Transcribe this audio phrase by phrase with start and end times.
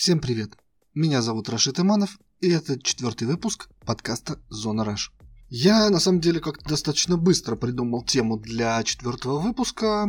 [0.00, 0.56] Всем привет!
[0.94, 5.12] Меня зовут Рашид Иманов, и это четвертый выпуск подкаста «Зона Раш».
[5.50, 10.08] Я, на самом деле, как-то достаточно быстро придумал тему для четвертого выпуска,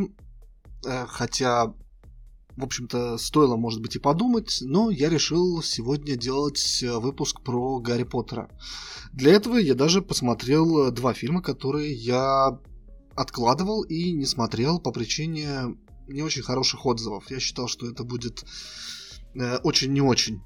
[0.85, 1.73] э, хотя,
[2.55, 8.03] в общем-то, стоило, может быть, и подумать, но я решил сегодня делать выпуск про Гарри
[8.03, 8.49] Поттера.
[9.11, 12.57] Для этого я даже посмотрел два фильма, которые я
[13.17, 15.75] откладывал и не смотрел по причине
[16.07, 17.29] не очень хороших отзывов.
[17.29, 18.45] Я считал, что это будет
[19.35, 20.41] э, очень не очень.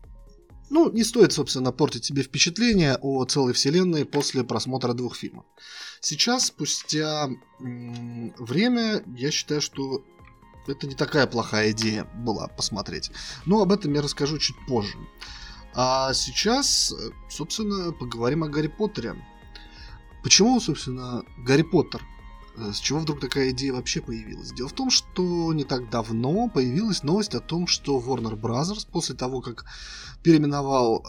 [0.70, 5.46] Ну, не стоит, собственно, портить себе впечатление о целой вселенной после просмотра двух фильмов.
[6.02, 10.04] Сейчас, спустя время, я считаю, что
[10.68, 13.12] это не такая плохая идея была посмотреть.
[13.46, 14.98] Но об этом я расскажу чуть позже.
[15.76, 16.94] А сейчас,
[17.30, 19.16] собственно, поговорим о Гарри Поттере.
[20.24, 22.02] Почему, собственно, Гарри Поттер?
[22.58, 24.52] Э, с чего вдруг такая идея вообще появилась?
[24.54, 28.88] Дело в том, что не так давно появилась новость о том, что Warner Bros.
[28.92, 29.66] после того, как
[30.24, 31.04] переименовал, э,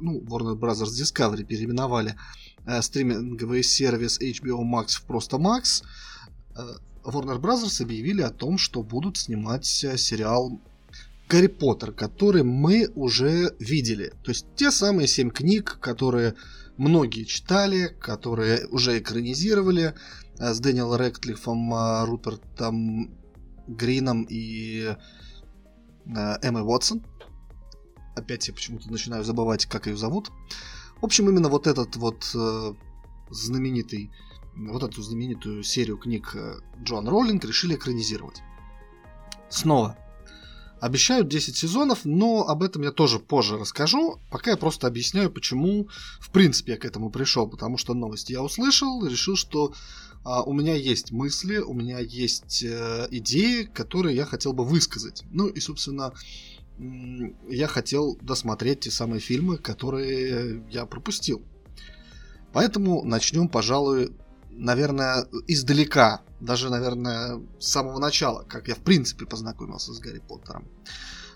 [0.00, 0.82] ну, Warner Bros.
[0.84, 2.16] Discovery переименовали
[2.66, 5.82] э, стриминговый сервис HBO Max в просто Max,
[7.04, 7.82] Warner Bros.
[7.82, 10.60] объявили о том, что будут снимать сериал
[11.28, 14.12] Гарри Поттер, который мы уже видели.
[14.22, 16.34] То есть те самые семь книг, которые
[16.76, 19.94] многие читали, которые уже экранизировали,
[20.38, 23.14] с Дэниелом Рэдклиффом, э, Рупертом
[23.66, 24.94] Грином и
[26.06, 27.04] э, Эммой Уотсон.
[28.16, 30.30] Опять я почему-то начинаю забывать, как ее зовут.
[31.00, 32.24] В общем, именно вот этот вот
[33.30, 34.12] знаменитый,
[34.54, 36.36] вот эту знаменитую серию книг
[36.82, 38.40] Джоан Роллинг решили экранизировать.
[39.48, 39.96] Снова
[40.84, 44.20] Обещают 10 сезонов, но об этом я тоже позже расскажу.
[44.30, 45.88] Пока я просто объясняю, почему,
[46.20, 47.48] в принципе, я к этому пришел.
[47.48, 49.72] Потому что новости я услышал, решил, что
[50.24, 55.22] а, у меня есть мысли, у меня есть э, идеи, которые я хотел бы высказать.
[55.30, 56.12] Ну и, собственно,
[57.48, 61.42] я хотел досмотреть те самые фильмы, которые я пропустил.
[62.52, 64.12] Поэтому начнем, пожалуй,
[64.50, 70.66] наверное, издалека, даже, наверное, с самого начала, как я в принципе познакомился с Гарри Поттером.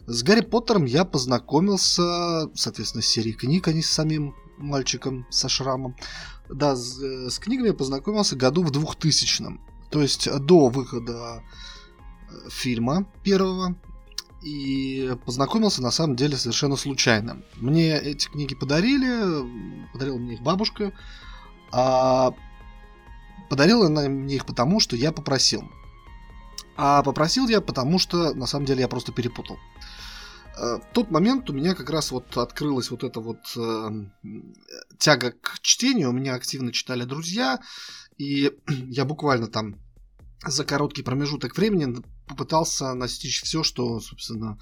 [0.07, 5.49] С Гарри Поттером я познакомился, соответственно, с серией книг, а не с самим мальчиком со
[5.49, 5.97] шрамом.
[6.51, 9.61] Да, с, э, с книгами познакомился году в 2000-м.
[9.91, 11.43] То есть до выхода
[12.31, 13.77] э, фильма первого.
[14.43, 17.43] И познакомился на самом деле совершенно случайно.
[17.57, 19.45] Мне эти книги подарили,
[19.93, 20.93] подарила мне их бабушка.
[21.73, 22.33] А
[23.49, 25.65] Подарила она мне их потому, что я попросил.
[26.77, 29.59] А попросил я потому, что на самом деле я просто перепутал.
[30.59, 33.91] Э, в тот момент у меня как раз вот открылась вот эта вот э,
[34.99, 36.11] тяга к чтению.
[36.11, 37.61] У меня активно читали друзья,
[38.17, 38.53] и
[38.89, 39.77] я буквально там
[40.45, 41.97] за короткий промежуток времени
[42.29, 44.59] попытался настичь все, что, собственно,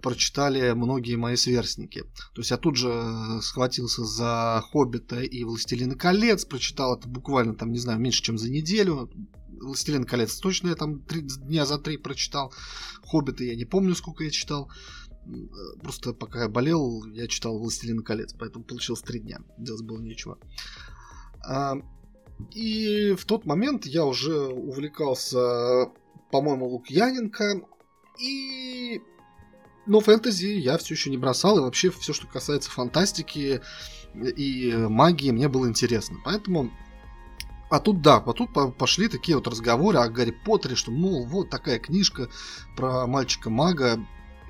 [0.00, 2.02] прочитали многие мои сверстники.
[2.34, 7.54] То есть я тут же э, схватился за «Хоббита» и «Властелина колец», прочитал это буквально,
[7.54, 9.10] там, не знаю, меньше, чем за неделю.
[9.60, 12.52] «Властелин колец» точно я там три, дня за три прочитал.
[13.04, 14.70] «Хоббита» я не помню, сколько я читал.
[15.26, 19.40] Э, просто пока я болел, я читал «Властелин колец», поэтому получилось три дня.
[19.58, 20.38] Делать было нечего.
[21.46, 21.76] А,
[22.52, 25.90] и в тот момент я уже увлекался,
[26.30, 27.62] по-моему, Лукьяненко.
[28.20, 29.00] И
[29.86, 33.60] но фэнтези я все еще не бросал, и вообще все, что касается фантастики
[34.14, 36.18] и магии, мне было интересно.
[36.24, 36.70] Поэтому
[37.72, 41.48] а тут да, а тут пошли такие вот разговоры о Гарри Поттере, что, мол, вот
[41.48, 42.28] такая книжка
[42.76, 43.98] про мальчика-мага.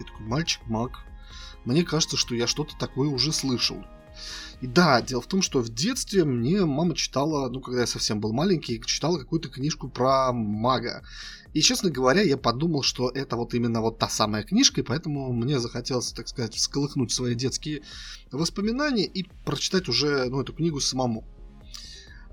[0.03, 1.05] Я такой, мальчик-маг.
[1.65, 3.85] Мне кажется, что я что-то такое уже слышал.
[4.61, 8.21] И да, дело в том, что в детстве мне мама читала, ну, когда я совсем
[8.21, 11.03] был маленький, читала какую-то книжку про мага.
[11.53, 15.33] И, честно говоря, я подумал, что это вот именно вот та самая книжка, и поэтому
[15.33, 17.83] мне захотелось, так сказать, всколыхнуть свои детские
[18.31, 21.25] воспоминания и прочитать уже, ну, эту книгу самому.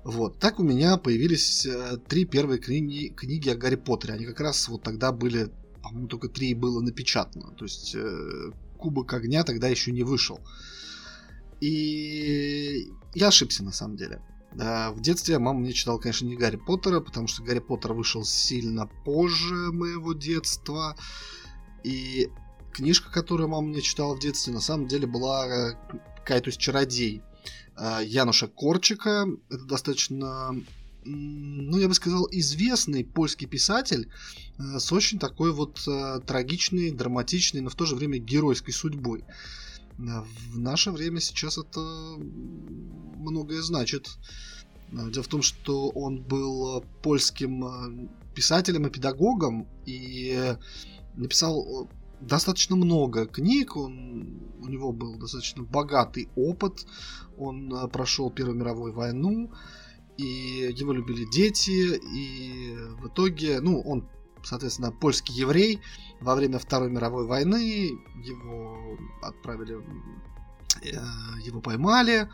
[0.04, 0.38] Вот.
[0.38, 4.14] Так у меня появились э, три первые книги, книги о Гарри Поттере.
[4.14, 5.50] Они как раз вот тогда были,
[5.82, 7.52] по-моему, только три было напечатано.
[7.56, 10.40] То есть э, Кубок огня тогда еще не вышел.
[11.60, 14.22] И я ошибся на самом деле.
[14.52, 18.86] В детстве мама мне читала, конечно, не Гарри Поттера, потому что Гарри Поттер вышел сильно
[19.04, 20.96] позже моего детства.
[21.84, 22.28] И
[22.72, 25.74] книжка, которую мама мне читала в детстве, на самом деле была э,
[26.16, 27.22] какая-то из чародей.
[27.76, 29.26] Э, Януша Корчика.
[29.50, 30.54] Это достаточно,
[31.04, 34.08] ну, я бы сказал, известный польский писатель
[34.58, 35.80] э, с очень такой вот
[36.26, 39.24] трагичной, драматичной, но в то же время геройской судьбой.
[39.98, 44.08] В наше время сейчас это многое значит.
[44.90, 50.56] Дело в том, что он был польским э, писателем и педагогом и
[51.14, 51.88] написал
[52.20, 56.86] достаточно много книг, он, у него был достаточно богатый опыт,
[57.38, 59.52] он э, прошел Первую мировую войну,
[60.20, 64.08] и его любили дети, и в итоге, ну, он,
[64.42, 65.80] соответственно, польский еврей,
[66.20, 69.78] во время Второй мировой войны его отправили,
[70.82, 70.96] э,
[71.42, 72.28] его поймали,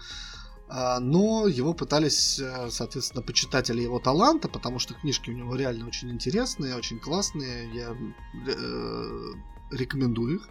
[0.68, 5.86] а, но его пытались, э, соответственно, почитатели его таланта, потому что книжки у него реально
[5.86, 7.96] очень интересные, очень классные, я
[8.46, 9.32] э,
[9.70, 10.48] рекомендую их.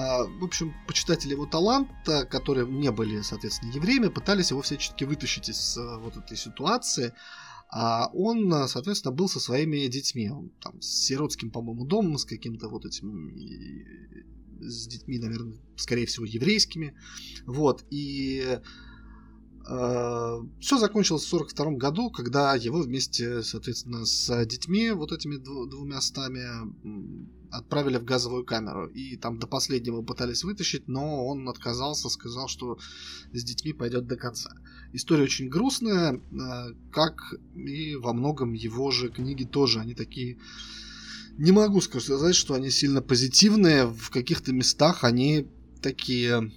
[0.00, 5.48] А, в общем, почитатели его таланта, которые не были, соответственно, евреями, пытались его всячески вытащить
[5.48, 7.12] из э, вот этой ситуации.
[7.72, 10.30] А он, соответственно, был со своими детьми.
[10.60, 13.36] Там с сиротским, по-моему, домом, с каким-то вот этим
[14.60, 16.94] с детьми, наверное, скорее всего, еврейскими.
[17.46, 17.84] Вот.
[17.90, 18.58] И
[19.70, 26.00] Э, Все закончилось в 42 году, когда его вместе, соответственно, с детьми, вот этими двумя
[26.00, 26.42] стами,
[27.50, 28.86] отправили в газовую камеру.
[28.88, 32.78] И там до последнего пытались вытащить, но он отказался, сказал, что
[33.32, 34.52] с детьми пойдет до конца.
[34.92, 39.80] История очень грустная, э, как и во многом его же книги тоже.
[39.80, 40.38] Они такие...
[41.38, 43.86] Не могу сказать, что они сильно позитивные.
[43.86, 45.46] В каких-то местах они
[45.80, 46.50] такие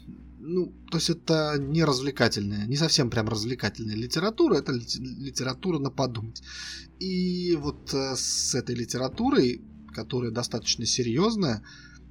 [0.45, 6.43] ну, то есть это не развлекательная, не совсем прям развлекательная литература, это литература на подумать.
[6.99, 9.61] И вот э, с этой литературой,
[9.93, 11.63] которая достаточно серьезная,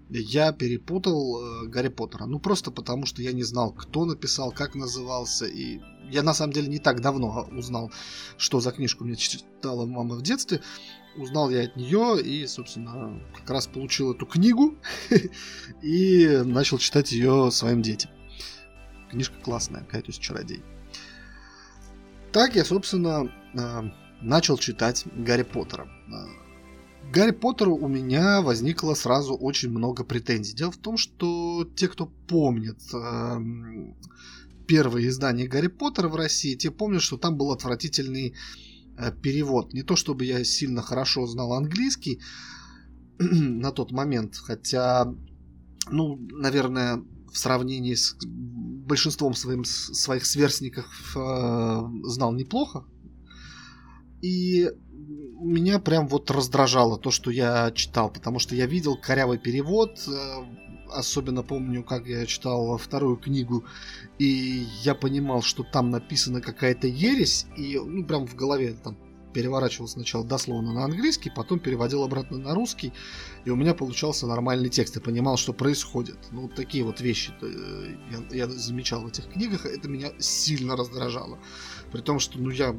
[0.08, 2.26] я перепутал э, Гарри Поттера.
[2.26, 5.46] Ну, просто потому, что я не знал, кто написал, как назывался.
[5.46, 5.80] И
[6.10, 7.90] я, на самом деле, не так давно узнал,
[8.36, 10.60] что за книжку мне читала мама в детстве.
[11.16, 14.78] Узнал я от нее и, собственно, как раз получил эту книгу
[15.82, 18.10] и начал читать ее своим детям.
[19.10, 20.62] Книжка классная, Кайтус Чародей.
[22.32, 23.82] Так я, собственно, э,
[24.22, 25.86] начал читать Гарри Поттера.
[27.12, 30.56] Э, Гарри Поттеру у меня возникло сразу очень много претензий.
[30.56, 33.38] Дело в том, что те, кто помнит э,
[34.66, 38.34] первое издание Гарри Поттера в России, те помнят, что там был отвратительный
[39.22, 39.72] перевод.
[39.72, 42.20] Не то чтобы я сильно хорошо знал английский
[43.18, 45.12] на тот момент, хотя,
[45.90, 52.84] ну, наверное, в сравнении с большинством своим, своих сверстников э, знал неплохо.
[54.20, 54.70] И
[55.42, 60.12] меня прям вот раздражало то, что я читал, потому что я видел корявый перевод, э,
[60.90, 63.64] особенно помню, как я читал вторую книгу,
[64.18, 68.96] и я понимал, что там написана какая-то ересь, и ну, прям в голове там
[69.32, 72.92] переворачивал сначала дословно на английский, потом переводил обратно на русский,
[73.44, 74.96] и у меня получался нормальный текст.
[74.96, 76.18] Я понимал, что происходит.
[76.30, 77.96] Ну, вот такие вот вещи э,
[78.30, 81.38] я, я замечал в этих книгах, это меня сильно раздражало.
[81.90, 82.76] При том, что, ну, я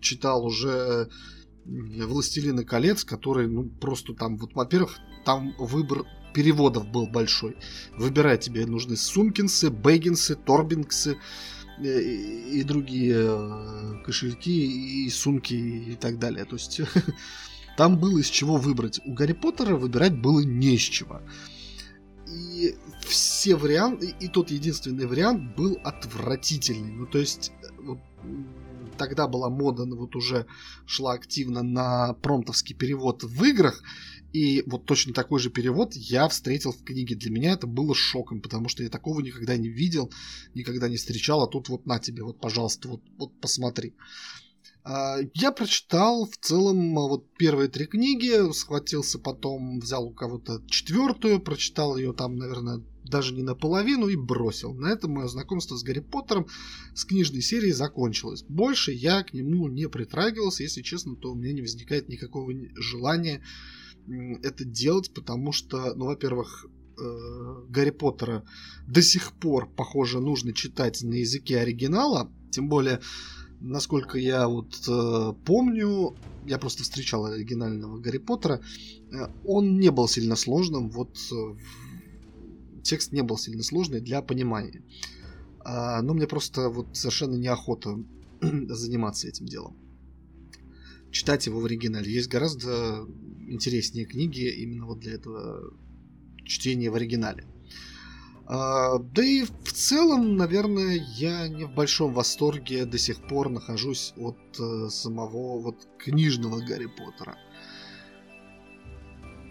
[0.00, 1.08] читал уже
[1.64, 7.56] «Властелины колец», который, ну, просто там, вот, во-первых, там выбор переводов был большой.
[7.96, 11.16] Выбирай, тебе нужны Сумкинсы, Бэггинсы, Торбингсы,
[11.78, 16.44] Э, и другие э, кошельки и сумки и так далее.
[16.44, 16.80] То есть
[17.76, 19.00] там было из чего выбрать.
[19.04, 21.20] У Гарри Поттера выбирать было не с чего.
[22.28, 26.92] И все варианты, и тот единственный вариант был отвратительный.
[26.92, 27.98] Ну, то есть, э, вот,
[28.94, 30.46] тогда была мода, вот уже
[30.86, 33.82] шла активно на промтовский перевод в играх,
[34.32, 37.14] и вот точно такой же перевод я встретил в книге.
[37.14, 40.12] Для меня это было шоком, потому что я такого никогда не видел,
[40.54, 43.94] никогда не встречал, а тут вот на тебе, вот, пожалуйста, вот, вот посмотри.
[44.82, 50.62] А, я прочитал в целом а, вот первые три книги, схватился потом, взял у кого-то
[50.68, 54.74] четвертую, прочитал ее там, наверное, даже не наполовину и бросил.
[54.74, 56.46] На этом мое знакомство с Гарри Поттером
[56.94, 58.44] с книжной серией закончилось.
[58.48, 63.42] Больше я к нему не притрагивался, если честно, то у меня не возникает никакого желания
[64.42, 66.66] это делать, потому что, ну, во-первых,
[66.98, 68.44] э, Гарри Поттера
[68.86, 73.00] до сих пор, похоже, нужно читать на языке оригинала, тем более,
[73.60, 78.60] насколько я вот э, помню, я просто встречал оригинального Гарри Поттера,
[79.10, 81.16] э, он не был сильно сложным, вот
[82.84, 84.82] текст не был сильно сложный для понимания.
[85.60, 87.98] А, но мне просто вот совершенно неохота
[88.40, 89.76] заниматься этим делом
[91.14, 92.12] читать его в оригинале.
[92.12, 93.06] Есть гораздо
[93.46, 95.72] интереснее книги именно вот для этого
[96.44, 97.46] чтения в оригинале.
[98.46, 104.12] А, да и в целом, наверное, я не в большом восторге до сих пор нахожусь
[104.16, 107.38] от э, самого вот книжного Гарри Поттера.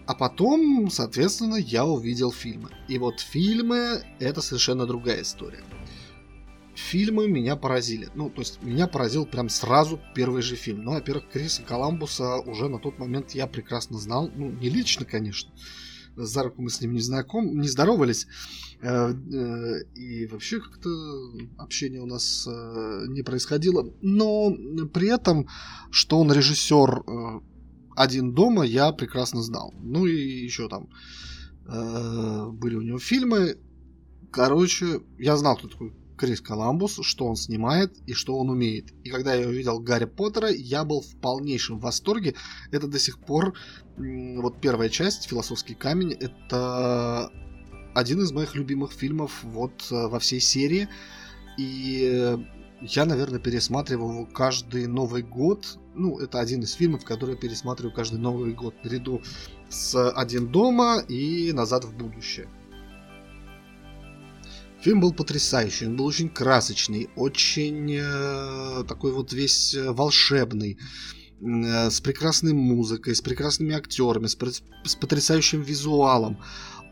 [0.05, 2.69] А потом, соответственно, я увидел фильмы.
[2.87, 5.63] И вот фильмы это совершенно другая история
[6.75, 8.09] фильмы меня поразили.
[8.15, 10.83] Ну, то есть меня поразил прям сразу первый же фильм.
[10.83, 14.29] Ну, во-первых, Криса Коламбуса уже на тот момент я прекрасно знал.
[14.35, 15.51] Ну, не лично, конечно.
[16.15, 18.27] за руку мы с ним не знаком, не здоровались.
[18.81, 20.89] И вообще как-то
[21.57, 23.89] общение у нас не происходило.
[24.01, 24.51] Но
[24.93, 25.47] при этом,
[25.89, 27.03] что он режиссер
[27.95, 29.73] один дома, я прекрасно знал.
[29.79, 30.89] Ну и еще там
[31.65, 33.57] были у него фильмы.
[34.31, 38.93] Короче, я знал, кто такой Крис Коламбус, что он снимает и что он умеет.
[39.03, 42.35] И когда я увидел Гарри Поттера, я был в полнейшем восторге.
[42.71, 43.55] Это до сих пор,
[43.97, 47.29] вот первая часть, «Философский камень», это
[47.95, 50.87] один из моих любимых фильмов вот э, во всей серии.
[51.57, 52.37] И
[52.83, 55.79] я, наверное, пересматриваю его каждый Новый год.
[55.95, 59.21] Ну, это один из фильмов, который я пересматриваю каждый Новый год наряду
[59.69, 62.47] с «Один дома» и «Назад в будущее».
[64.81, 70.77] Фильм был потрясающий, он был очень красочный, очень э, такой вот весь э, волшебный,
[71.39, 74.37] э, с прекрасной музыкой, с прекрасными актерами, с,
[74.83, 76.37] с потрясающим визуалом.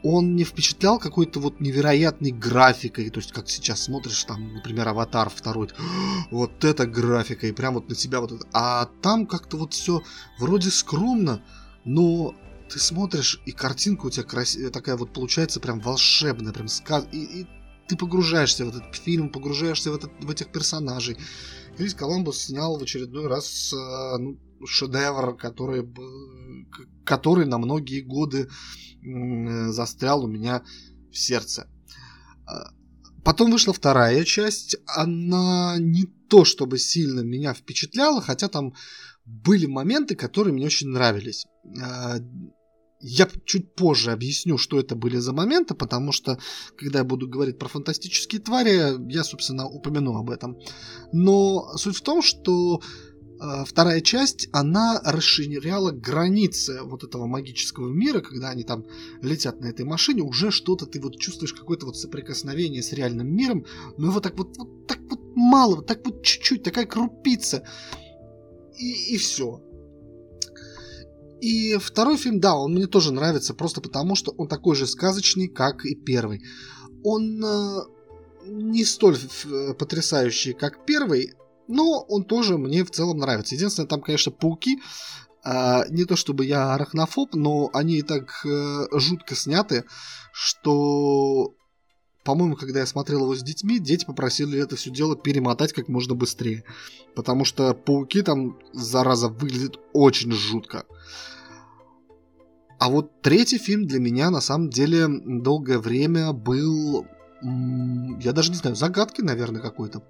[0.04, 5.30] Он не впечатлял какой-то вот невероятной графикой, то есть как сейчас смотришь там, например, Аватар
[5.30, 5.70] второй,
[6.32, 10.02] вот эта графика и прям вот на тебя вот это, а там как-то вот все
[10.40, 11.44] вроде скромно,
[11.86, 12.34] но
[12.70, 14.58] ты смотришь, и картинка у тебя крас...
[14.72, 17.06] такая вот получается прям волшебная, прям сказ...
[17.12, 17.48] и, и
[17.88, 21.18] ты погружаешься в этот фильм, погружаешься в, этот, в этих персонажей.
[21.78, 25.88] Крис Коламбус снял в очередной раз э, ну, шедевр, который,
[27.06, 28.50] который на многие годы
[29.72, 30.64] застрял у меня
[31.12, 31.68] в сердце.
[32.46, 32.72] А,
[33.24, 34.78] потом вышла вторая часть.
[34.86, 38.74] Она не то чтобы сильно меня впечатляла, хотя там
[39.26, 41.46] были моменты, которые мне очень нравились.
[41.82, 42.18] А,
[43.04, 46.38] я чуть позже объясню, что это были за моменты, потому что,
[46.78, 50.58] когда я буду говорить про фантастические твари, я, собственно, упомяну об этом.
[51.12, 53.11] Но суть в том, что э,
[53.66, 58.86] вторая часть, она расширяла границы вот этого магического мира, когда они там
[59.22, 63.66] летят на этой машине, уже что-то ты вот чувствуешь, какое-то вот соприкосновение с реальным миром,
[63.98, 67.64] но его так вот, вот так вот мало, вот так вот чуть-чуть, такая крупица,
[68.78, 69.62] и, и все
[71.42, 75.48] и второй фильм, да, он мне тоже нравится, просто потому что он такой же сказочный,
[75.48, 76.44] как и первый.
[77.04, 77.82] Он э,
[78.46, 81.34] не столь э, потрясающий, как первый,
[81.72, 83.56] но он тоже мне в целом нравится.
[83.56, 84.80] Единственное, там, конечно, пауки.
[85.44, 89.86] Э, не то чтобы я арахнофоб, но они и так э, жутко сняты,
[90.32, 91.54] что
[92.24, 96.14] по-моему, когда я смотрел его с детьми, дети попросили это все дело перемотать как можно
[96.14, 96.64] быстрее.
[97.16, 100.86] Потому что пауки там, зараза, выглядят очень жутко.
[102.80, 107.06] А вот третий фильм для меня на самом деле долгое время был,
[107.42, 110.04] я даже не знаю, загадки, наверное, какой-то.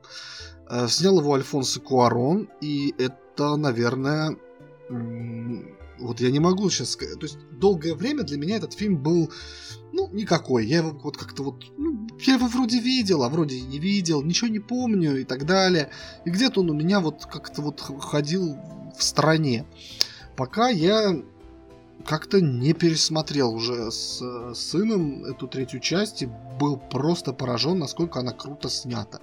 [0.72, 4.38] Э, снял его Альфонсо Куарон, и это, наверное,
[6.00, 7.20] вот я не могу сейчас сказать.
[7.20, 9.30] То есть долгое время для меня этот фильм был,
[9.92, 10.66] ну, никакой.
[10.66, 14.50] Я его вот как-то вот, ну, я его вроде видел, а вроде не видел, ничего
[14.50, 15.90] не помню и так далее.
[16.24, 18.56] И где-то он у меня вот как-то вот ходил
[18.98, 19.66] в стороне.
[20.38, 21.22] Пока я
[22.02, 24.22] как-то не пересмотрел уже с
[24.54, 26.30] сыном эту третью часть и
[26.60, 29.20] был просто поражен, насколько она круто снята.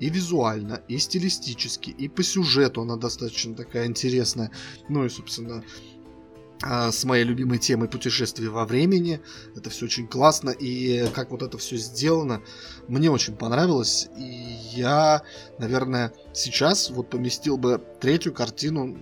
[0.00, 4.50] И визуально, и стилистически, и по сюжету она достаточно такая интересная.
[4.88, 5.62] Ну и, собственно,
[6.62, 9.20] а, с моей любимой темой путешествия во времени.
[9.54, 10.50] Это все очень классно.
[10.50, 12.42] И как вот это все сделано,
[12.88, 14.08] мне очень понравилось.
[14.18, 15.22] И я,
[15.58, 18.98] наверное, сейчас вот поместил бы третью картину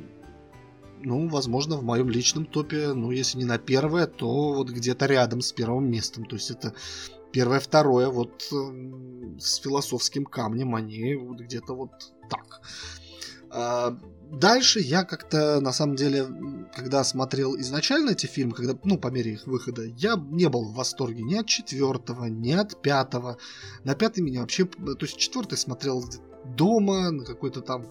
[1.04, 5.40] ну, возможно, в моем личном топе, ну, если не на первое, то вот где-то рядом
[5.40, 6.24] с первым местом.
[6.24, 6.74] То есть это
[7.32, 11.90] первое, второе, вот э, с философским камнем они вот где-то вот
[12.30, 12.60] так.
[13.50, 13.96] А,
[14.30, 16.26] дальше я как-то, на самом деле,
[16.74, 20.74] когда смотрел изначально эти фильмы, когда, ну, по мере их выхода, я не был в
[20.74, 23.36] восторге ни от четвертого, ни от пятого.
[23.84, 26.04] На пятый меня вообще, то есть четвертый смотрел
[26.44, 27.88] дома, на какой-то там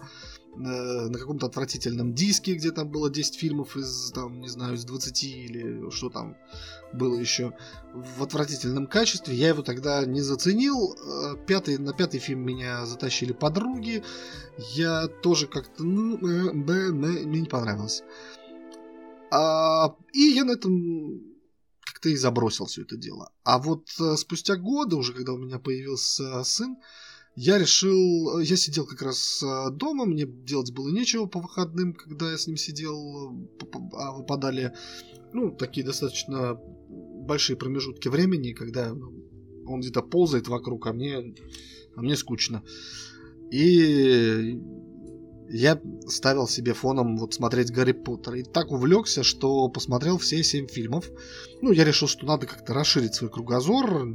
[0.56, 5.24] на каком-то отвратительном диске, где там было 10 фильмов из, там, не знаю, из 20
[5.24, 6.36] или что там
[6.92, 7.52] было еще
[7.92, 9.34] в отвратительном качестве.
[9.34, 10.94] Я его тогда не заценил.
[10.94, 14.02] Э, пятый, на пятый фильм меня затащили подруги.
[14.74, 15.84] Я тоже как-то...
[15.84, 18.02] Ну, э, мне не понравилось.
[19.30, 21.20] А, и я на этом
[21.80, 23.32] как-то и забросил все это дело.
[23.42, 26.76] А вот спустя годы, уже когда у меня появился сын,
[27.36, 32.30] я решил, я сидел как раз э, дома, мне делать было нечего по выходным, когда
[32.30, 33.36] я с ним сидел,
[33.94, 34.72] а выпадали,
[35.32, 39.12] ну, такие достаточно большие промежутки времени, когда ну,
[39.66, 41.34] он где-то ползает вокруг, а мне,
[41.96, 42.62] а мне скучно.
[43.50, 44.60] И
[45.48, 48.38] я ставил себе фоном вот смотреть Гарри Поттера.
[48.38, 51.10] И так увлекся, что посмотрел все семь фильмов.
[51.60, 54.06] Ну, я решил, что надо как-то расширить свой кругозор,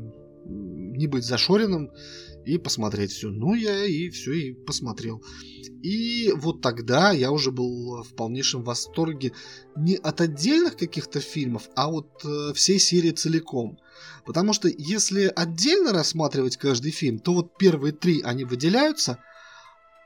[0.45, 1.91] не быть зашоренным
[2.45, 3.29] и посмотреть все.
[3.29, 5.23] Ну, я и все и посмотрел.
[5.81, 9.31] И вот тогда я уже был в полнейшем восторге
[9.75, 13.79] не от отдельных каких-то фильмов, а от э, всей серии целиком.
[14.25, 19.19] Потому что если отдельно рассматривать каждый фильм, то вот первые три они выделяются,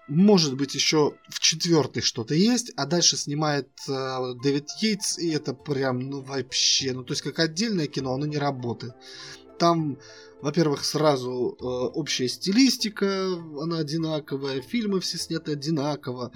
[0.07, 5.53] может быть, еще в четвертой что-то есть, а дальше снимает э, Дэвид Йейтс, и это
[5.53, 8.93] прям, ну, вообще, ну, то есть, как отдельное кино, оно не работает.
[9.57, 9.97] Там,
[10.41, 13.27] во-первых, сразу э, общая стилистика,
[13.61, 16.31] она одинаковая, фильмы все сняты одинаково.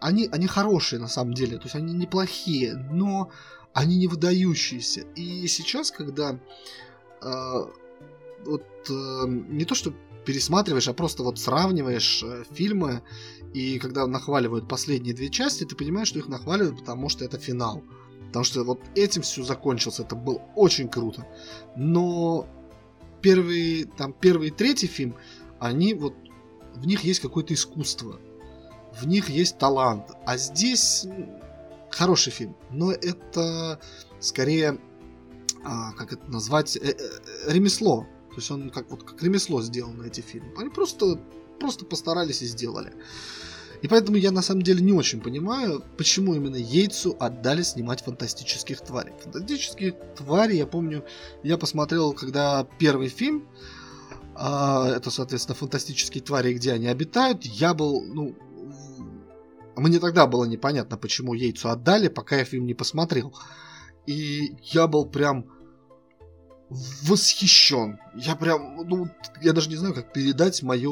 [0.00, 3.30] Они, они хорошие, на самом деле, то есть, они неплохие, но
[3.74, 5.02] они не выдающиеся.
[5.16, 6.38] И сейчас, когда
[7.20, 7.64] э,
[8.46, 9.92] вот э, не то, что
[10.24, 13.02] пересматриваешь, а просто вот сравниваешь э, фильмы,
[13.52, 17.82] и когда нахваливают последние две части, ты понимаешь, что их нахваливают, потому что это финал.
[18.34, 21.24] Потому что вот этим все закончилось, это было очень круто.
[21.76, 22.48] Но
[23.22, 25.14] первый, там, первый и третий фильм,
[25.60, 26.14] они вот,
[26.74, 28.18] в них есть какое-то искусство,
[29.00, 30.06] в них есть талант.
[30.26, 31.06] А здесь
[31.90, 33.78] хороший фильм, но это
[34.18, 34.80] скорее,
[35.64, 38.00] а, как это назвать, э, э, ремесло.
[38.30, 40.52] То есть он как вот как ремесло сделано эти фильмы.
[40.58, 41.20] Они просто,
[41.60, 42.94] просто постарались и сделали.
[43.84, 48.80] И поэтому я на самом деле не очень понимаю, почему именно Яйцу отдали снимать фантастических
[48.80, 49.12] тварей.
[49.22, 51.04] Фантастические твари, я помню,
[51.42, 53.46] я посмотрел, когда первый фильм,
[54.36, 58.34] а, это, соответственно, фантастические твари, где они обитают, я был, ну,
[59.76, 63.34] мне тогда было непонятно, почему Яйцу отдали, пока я фильм не посмотрел.
[64.06, 65.44] И я был прям
[66.70, 67.98] восхищен.
[68.14, 69.08] Я прям, ну,
[69.42, 70.90] я даже не знаю, как передать мое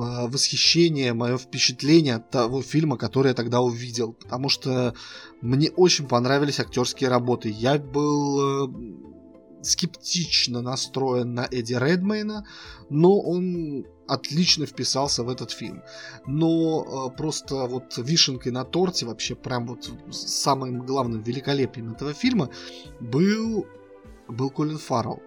[0.00, 4.12] а, восхищение, мое впечатление от того фильма, который я тогда увидел.
[4.12, 4.94] Потому что
[5.40, 7.48] мне очень понравились актерские работы.
[7.48, 12.46] Я был э, скептично настроен на Эдди Редмейна,
[12.90, 15.82] но он отлично вписался в этот фильм.
[16.26, 22.50] Но э, просто вот вишенкой на торте, вообще прям вот самым главным великолепием этого фильма
[23.00, 23.66] был
[24.28, 25.22] был Колин Фаррелл.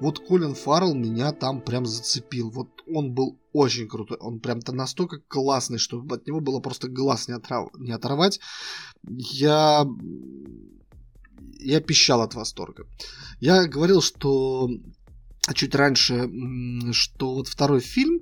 [0.00, 2.50] Вот Колин Фаррелл меня там прям зацепил.
[2.50, 4.18] Вот он был очень крутой.
[4.18, 7.68] Он прям-то настолько классный, что от него было просто глаз не, отрав...
[7.78, 8.40] не оторвать.
[9.08, 9.86] Я...
[11.58, 12.86] Я пищал от восторга.
[13.40, 14.68] Я говорил, что
[15.54, 16.28] чуть раньше,
[16.92, 18.20] что вот второй фильм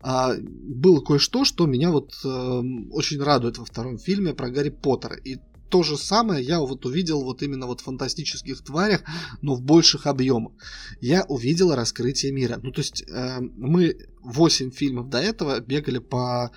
[0.00, 5.16] а, было кое-что, что меня вот э, очень радует во втором фильме про Гарри Поттера.
[5.16, 9.02] И то же самое я вот увидел вот именно вот в фантастических тварях,
[9.42, 10.52] но в больших объемах.
[11.00, 12.58] Я увидел раскрытие мира.
[12.62, 16.50] Ну, то есть э, мы 8 фильмов до этого бегали по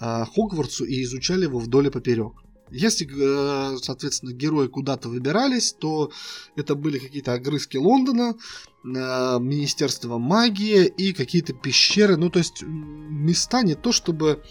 [0.00, 2.32] э, Хогвартсу и изучали его вдоль и поперек.
[2.70, 6.10] Если, э, соответственно, герои куда-то выбирались, то
[6.56, 12.16] это были какие-то огрызки Лондона, э, Министерство магии и какие-то пещеры.
[12.16, 14.42] Ну, то есть места не то чтобы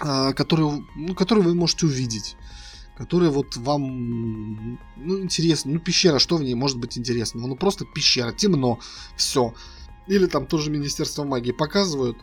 [0.00, 2.36] э, которые, ну, которые вы можете увидеть
[2.98, 5.72] которые вот вам, ну, интересно.
[5.72, 7.46] Ну, пещера, что в ней может быть интересного?
[7.46, 8.80] Ну, просто пещера, темно,
[9.16, 9.54] все.
[10.08, 12.18] Или там тоже Министерство магии показывают,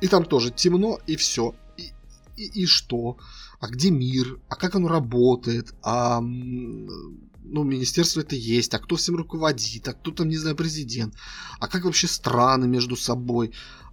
[0.00, 1.54] и там тоже темно, и все.
[1.76, 1.90] И,
[2.36, 3.16] и, и что?
[3.58, 4.38] А где мир?
[4.48, 5.74] А как оно работает?
[5.82, 11.16] А, ну, министерство это есть, а кто всем руководит, а кто там, не знаю, президент,
[11.58, 13.52] а как вообще страны между собой,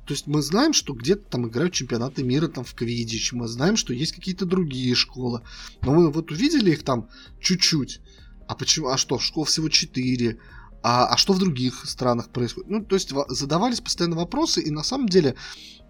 [0.10, 3.78] то есть мы знаем, что где-то там играют чемпионаты мира там в Квидич, мы знаем,
[3.78, 5.44] что есть какие-то другие школы.
[5.84, 8.02] Но мы вот увидели их там чуть-чуть.
[8.48, 8.88] А почему?
[8.88, 10.40] А что, школ всего 4?
[10.82, 12.72] А, а что в других странах происходит?
[12.72, 15.36] Ну, то есть задавались постоянно вопросы, и на самом деле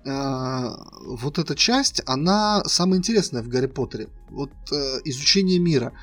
[0.04, 0.70] э,
[1.06, 4.10] вот эта часть, она самая интересная в Гарри Поттере.
[4.30, 5.94] Вот э, изучение мира.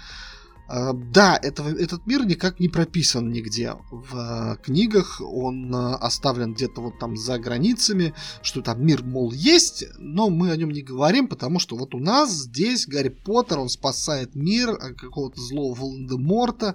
[0.68, 3.74] А, да, это, этот мир никак не прописан нигде.
[3.90, 9.32] В э, книгах, он э, оставлен где-то вот там за границами, что там мир, мол,
[9.32, 13.60] есть, но мы о нем не говорим, потому что вот у нас здесь Гарри Поттер,
[13.60, 16.74] он спасает мир от какого-то злого Волан-де-Морта,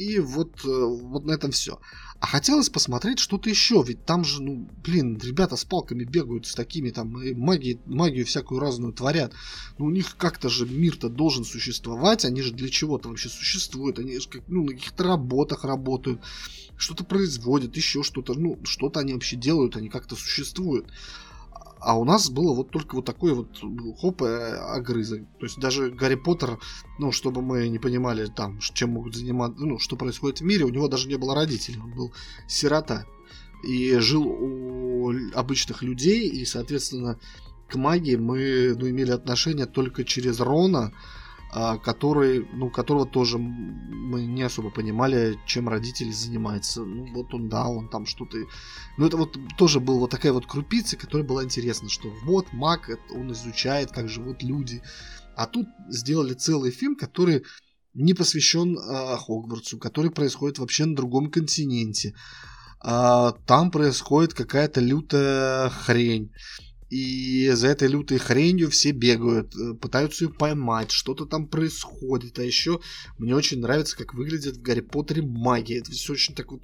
[0.00, 1.78] и вот, э, вот на этом все.
[2.20, 6.54] А хотелось посмотреть что-то еще, ведь там же, ну, блин, ребята с палками бегают с
[6.54, 9.34] такими там, и магии, магию всякую разную творят.
[9.76, 14.18] Ну, у них как-то же мир-то должен существовать, они же для чего-то вообще существуют, они
[14.18, 16.22] же как, ну, на каких-то работах работают,
[16.78, 20.86] что-то производят, еще что-то, ну, что-то они вообще делают, они как-то существуют.
[21.80, 23.58] А у нас было вот только вот такой вот
[24.00, 25.22] хоп и огрызок.
[25.38, 26.58] То есть даже Гарри Поттер,
[26.98, 30.70] ну, чтобы мы не понимали там, чем могут заниматься, ну, что происходит в мире, у
[30.70, 32.12] него даже не было родителей, он был
[32.46, 33.06] сирота.
[33.64, 37.18] И жил у обычных людей, и, соответственно,
[37.68, 40.92] к магии мы ну, имели отношение только через Рона,
[41.52, 46.84] который, ну, которого тоже мы не особо понимали, чем родители занимаются.
[46.84, 48.38] Ну, вот он, да, он там что-то...
[48.96, 52.88] Ну, это вот тоже была вот такая вот крупица, которая была интересна, что вот маг,
[53.10, 54.82] он изучает, как живут люди.
[55.36, 57.44] А тут сделали целый фильм, который
[57.94, 62.14] не посвящен э, Хогвартсу, который происходит вообще на другом континенте.
[62.84, 66.32] Э, там происходит какая-то лютая хрень.
[66.90, 72.40] И за этой лютой хренью все бегают, э, пытаются ее поймать, что-то там происходит.
[72.40, 72.80] А еще
[73.16, 75.78] мне очень нравится, как выглядит в Гарри Поттере магия.
[75.78, 76.62] Это все очень так вот,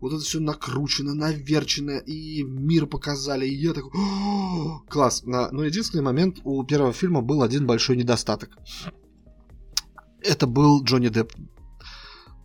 [0.00, 3.44] вот это все накручено, наверчено, и мир показали.
[3.44, 3.90] И я такой,
[4.88, 5.24] класс.
[5.24, 8.56] Но единственный момент у первого фильма был один большой недостаток.
[10.22, 11.32] Это был Джонни Депп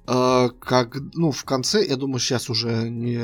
[0.07, 3.17] э, как, ну, в конце, я думаю, сейчас уже не,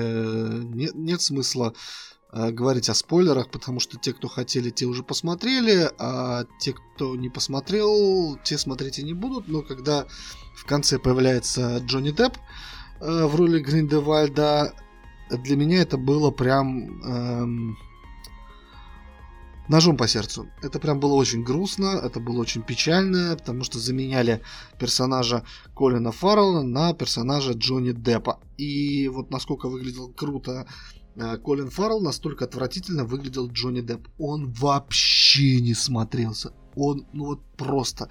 [0.76, 5.90] не, нет смысла Э, говорить о спойлерах, потому что те, кто хотели, те уже посмотрели,
[6.00, 9.50] а те, кто не посмотрел, те смотреть и не будут.
[9.50, 10.06] Но когда
[10.56, 12.38] в конце появляется Джонни Депп
[13.02, 14.74] э, в роли Гриндевальда,
[15.30, 17.78] для меня это было прям эм,
[19.68, 20.48] ножом по сердцу.
[20.62, 24.42] Это прям было очень грустно, это было очень печально, потому что заменяли
[24.80, 25.44] персонажа
[25.76, 28.40] Колина Фаррелла на персонажа Джонни Деппа.
[28.58, 34.08] И вот насколько выглядел круто Э, Колин Фаррелл настолько отвратительно выглядел Джонни Депп.
[34.18, 36.54] Он вообще не смотрелся.
[36.76, 38.10] Он, ну вот просто.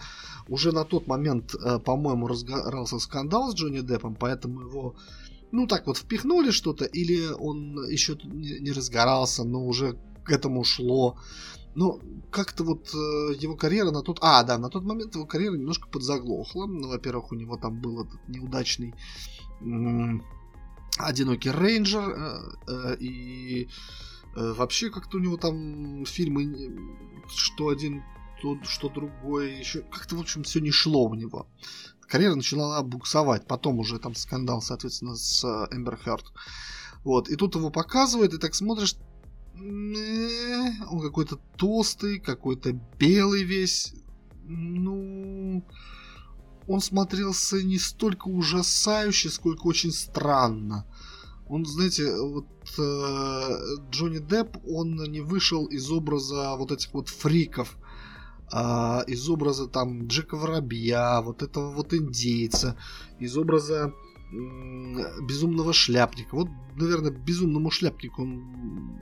[0.48, 4.96] Уже на тот момент, э, по-моему, разгорался скандал с Джонни Деппом, поэтому его,
[5.50, 11.16] ну так вот, впихнули что-то, или он еще не разгорался, но уже к этому шло.
[11.74, 14.18] Ну, как-то вот э, его карьера на тот...
[14.20, 16.66] А, да, на тот момент его карьера немножко подзаглохла.
[16.66, 18.94] Ну, во-первых, у него там был этот неудачный
[20.98, 23.68] одинокий рейнджер э, э, и
[24.37, 26.76] э, вообще как-то у него там фильмы
[27.29, 28.03] что один
[28.42, 31.46] то что другое еще как-то в общем все не шло у него.
[32.00, 36.33] Карьера начала буксовать потом уже там скандал соответственно с Эмбер Хёрд.
[37.05, 38.96] Вот и тут его показывают и так смотришь
[39.55, 43.94] он какой-то толстый какой-то белый весь.
[44.44, 45.64] Ну
[46.70, 50.87] он смотрелся не столько ужасающе, сколько очень странно.
[51.48, 52.46] Он, знаете, вот
[52.78, 53.59] э,
[53.90, 57.76] Джонни Депп, он не вышел из образа вот этих вот фриков,
[58.52, 58.56] э,
[59.09, 62.76] из образа там Джека Воробья, вот этого вот индейца,
[63.18, 63.92] из образа
[64.33, 66.37] э, безумного шляпника.
[66.37, 69.00] Вот, наверное, безумному шляпнику он,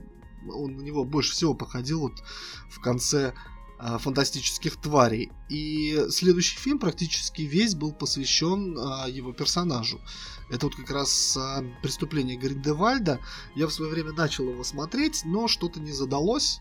[0.51, 2.23] он на него больше всего походил вот
[2.71, 3.35] в конце
[3.79, 5.31] фантастических тварей.
[5.47, 10.01] И следующий фильм практически весь был посвящен а, его персонажу.
[10.49, 13.19] Это вот как раз а, преступление Гриндевальда.
[13.55, 16.59] Я в свое время начал его смотреть, но что-то не задалось.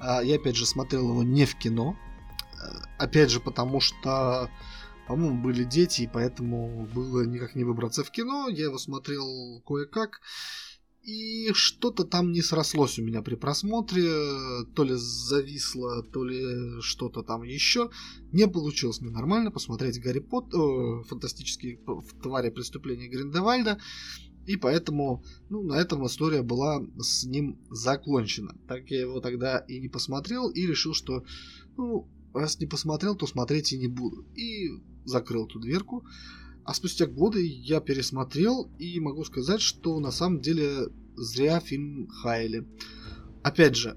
[0.00, 1.96] А, я опять же смотрел его не в кино.
[2.60, 4.50] А, опять же, потому что,
[5.06, 8.48] по-моему, были дети, и поэтому было никак не выбраться в кино.
[8.48, 10.20] Я его смотрел кое-как.
[11.08, 14.10] И что-то там не срослось у меня при просмотре,
[14.74, 17.90] то ли зависло, то ли что-то там еще.
[18.30, 21.80] Не получилось мне нормально посмотреть Гарри Поттер, э, фантастические
[22.22, 23.80] твари преступления Гриндевальда.
[24.44, 28.54] И поэтому, ну, на этом история была с ним закончена.
[28.68, 31.24] Так я его тогда и не посмотрел, и решил, что,
[31.78, 34.26] ну, раз не посмотрел, то смотреть и не буду.
[34.34, 34.68] И
[35.06, 36.04] закрыл эту дверку.
[36.68, 42.66] А спустя годы я пересмотрел и могу сказать, что на самом деле зря фильм Хайли.
[43.42, 43.96] Опять же,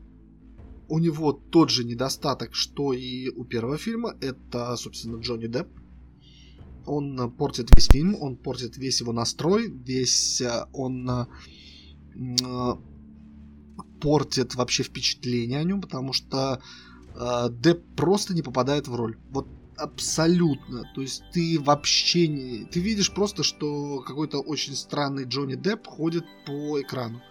[0.88, 4.16] у него тот же недостаток, что и у первого фильма.
[4.22, 5.68] Это, собственно, Джонни Депп.
[6.86, 11.26] Он портит весь фильм, он портит весь его настрой, весь э, он э,
[14.00, 16.62] портит вообще впечатление о нем, потому что
[17.16, 19.18] э, Депп просто не попадает в роль.
[19.30, 19.50] Вот
[19.82, 20.84] абсолютно.
[20.96, 22.66] То есть ты вообще не...
[22.66, 27.22] Ты видишь просто, что какой-то очень странный Джонни Депп ходит по экрану.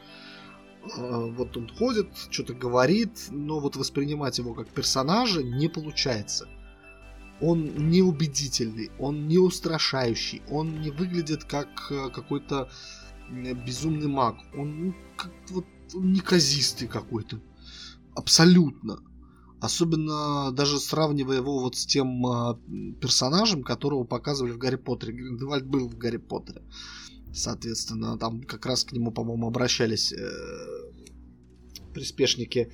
[0.97, 6.49] А, вот он ходит, что-то говорит, но вот воспринимать его как персонажа не получается.
[7.41, 12.71] Он неубедительный, он не устрашающий, он не выглядит как э, какой-то
[13.31, 14.37] безумный маг.
[14.55, 17.41] Он ну, как вот неказистый какой-то.
[18.15, 18.99] Абсолютно.
[19.61, 22.55] Особенно даже сравнивая его вот с тем э,
[23.01, 25.12] персонажем, которого показывали в Гарри Поттере.
[25.12, 26.62] Гриндевальд был в Гарри Поттере.
[27.33, 30.31] Соответственно, там как раз к нему, по-моему, обращались э,
[31.92, 32.73] приспешники.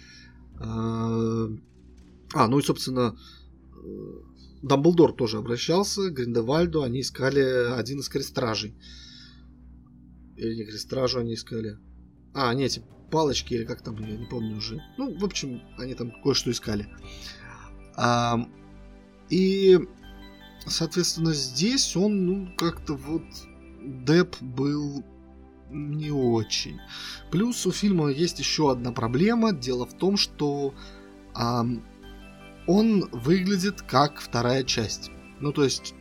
[0.61, 1.49] Э,
[2.35, 3.17] а, ну и, собственно,
[3.73, 4.13] э,
[4.63, 6.83] Дамблдор тоже обращался к Гриндевальду.
[6.83, 8.77] Они искали один из крестражей.
[10.37, 11.79] Или не крестражу они искали.
[12.33, 14.83] А, нет, палочки, или как там, я не помню уже.
[14.99, 16.89] Ну, в общем, они там кое-что искали.
[17.97, 18.39] А,
[19.29, 19.79] и,
[20.67, 23.25] соответственно, здесь он, ну, как-то вот...
[23.83, 25.05] Деп был
[25.71, 26.81] не очень.
[27.31, 29.53] Плюс у фильма есть еще одна проблема.
[29.53, 30.75] Дело в том, что
[31.35, 31.65] а,
[32.67, 35.13] он выглядит как вторая часть.
[35.39, 35.95] Ну, то есть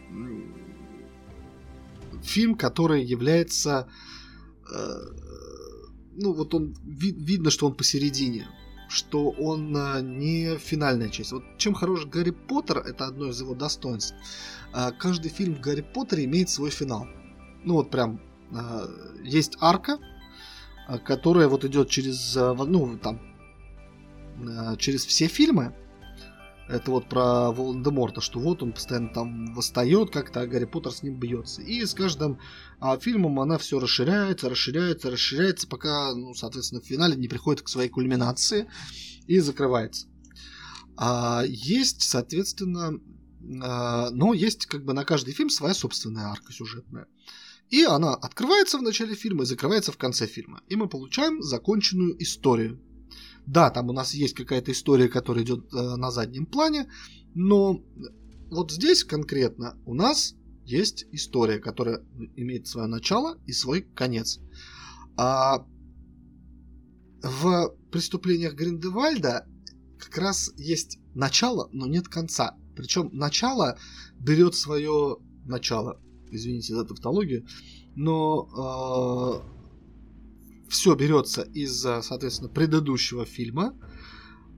[2.24, 3.88] фильм, который является...
[4.74, 5.25] Э,
[6.15, 6.75] ну, вот он...
[6.84, 8.47] Ви, видно, что он посередине.
[8.89, 11.32] Что он э, не финальная часть.
[11.32, 14.15] Вот чем хорош Гарри Поттер, это одно из его достоинств.
[14.73, 17.08] Э, каждый фильм в Гарри Поттере имеет свой финал.
[17.63, 18.19] Ну, вот прям...
[18.51, 18.88] Э,
[19.23, 19.97] есть арка,
[20.88, 22.36] э, которая вот идет через...
[22.36, 23.19] Ну, там...
[24.39, 25.73] Э, через все фильмы
[26.67, 31.04] это вот про Волан-де-Морта, что вот он постоянно там восстает, как-то а Гарри Поттер с
[31.04, 31.62] ним бьется.
[31.62, 32.39] И с каждым
[32.80, 37.69] а, фильмом она все расширяется, расширяется, расширяется, пока, ну, соответственно, в финале не приходит к
[37.69, 38.67] своей кульминации
[39.28, 40.08] и закрывается.
[40.97, 42.99] А, есть, соответственно,
[43.62, 47.08] а, но есть как бы на каждый фильм своя собственная арка сюжетная.
[47.69, 50.62] И она открывается в начале фильма и закрывается в конце фильма.
[50.67, 52.80] И мы получаем законченную историю.
[53.46, 56.90] Да, там у нас есть какая-то история, которая идет э, на заднем плане,
[57.34, 57.84] но
[58.50, 62.04] вот здесь конкретно у нас есть история, которая
[62.36, 64.40] имеет свое начало и свой конец.
[65.16, 65.66] А
[67.22, 69.48] в преступлениях Гриндевальда
[70.00, 72.58] как раз есть начало, но нет конца.
[72.76, 73.78] Причем начало
[74.20, 77.46] берет свое начало, извините за тавтологию,
[77.96, 79.55] но э,
[80.76, 83.74] все берется из, соответственно, предыдущего фильма,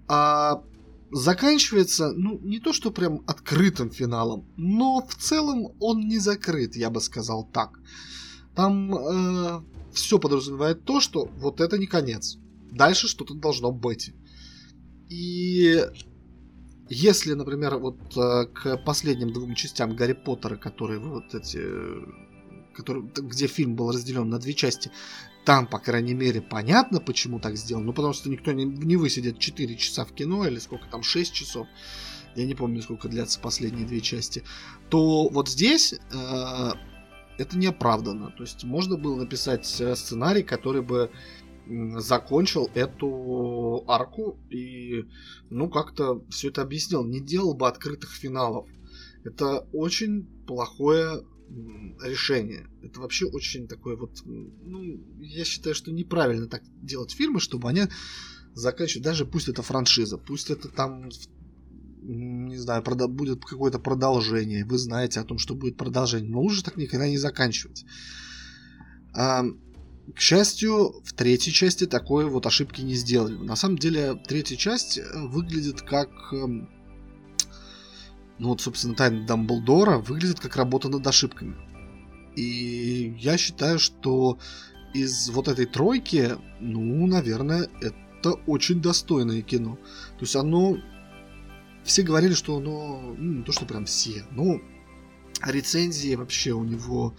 [0.08, 0.63] а
[1.12, 6.89] заканчивается, ну, не то что прям открытым финалом, но в целом он не закрыт, я
[6.89, 7.80] бы сказал так.
[8.56, 9.62] Там э,
[9.93, 12.38] все подразумевает то, что вот это не конец.
[12.71, 14.12] Дальше что-то должно быть.
[15.10, 15.86] И
[16.89, 21.62] если, например, вот э, к последним двум частям Гарри Поттера, которые вот эти
[22.77, 24.91] который, где фильм был разделен на две части,
[25.47, 27.86] там, по крайней мере, понятно, почему так сделано.
[27.86, 31.33] Ну, потому что никто не, не высидит 4 часа в кино, или сколько там, 6
[31.33, 31.67] часов.
[32.36, 34.43] Я не помню, сколько длятся последние две части.
[34.89, 36.71] То вот здесь э,
[37.38, 38.31] это не оправдано.
[38.31, 41.12] То есть можно было написать э, сценарий, который бы
[41.95, 45.05] закончил эту арку и,
[45.49, 47.05] ну, как-то все это объяснил.
[47.05, 48.67] Не делал бы открытых финалов.
[49.23, 51.21] Это очень плохое
[52.03, 52.67] решение.
[52.81, 54.81] Это вообще очень такое вот, ну,
[55.19, 57.83] я считаю, что неправильно так делать фильмы, чтобы они
[58.53, 61.10] заканчивают, даже пусть это франшиза, пусть это там,
[62.01, 66.63] не знаю, прода- будет какое-то продолжение, вы знаете о том, что будет продолжение, но лучше
[66.63, 67.86] так никогда не заканчивать.
[69.13, 69.43] А,
[70.15, 73.36] к счастью, в третьей части такой вот ошибки не сделали.
[73.36, 76.69] На самом деле, третья часть выглядит как эм,
[78.39, 81.56] ну вот, собственно, тайна Дамблдора выглядит как работа над ошибками.
[82.36, 84.38] И я считаю, что
[84.93, 89.78] из вот этой тройки, ну, наверное, это очень достойное кино.
[90.17, 90.78] То есть оно...
[91.84, 93.15] Все говорили, что оно...
[93.17, 94.60] Ну, не то, что прям все, но
[95.45, 97.15] рецензии вообще у него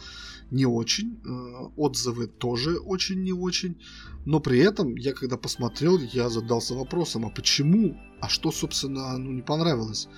[0.51, 3.77] не очень, э, отзывы тоже очень не очень,
[4.25, 9.33] но при этом я когда посмотрел, я задался вопросом, а почему, а что, собственно, ну,
[9.33, 10.09] не понравилось?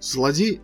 [0.00, 0.60] Злодей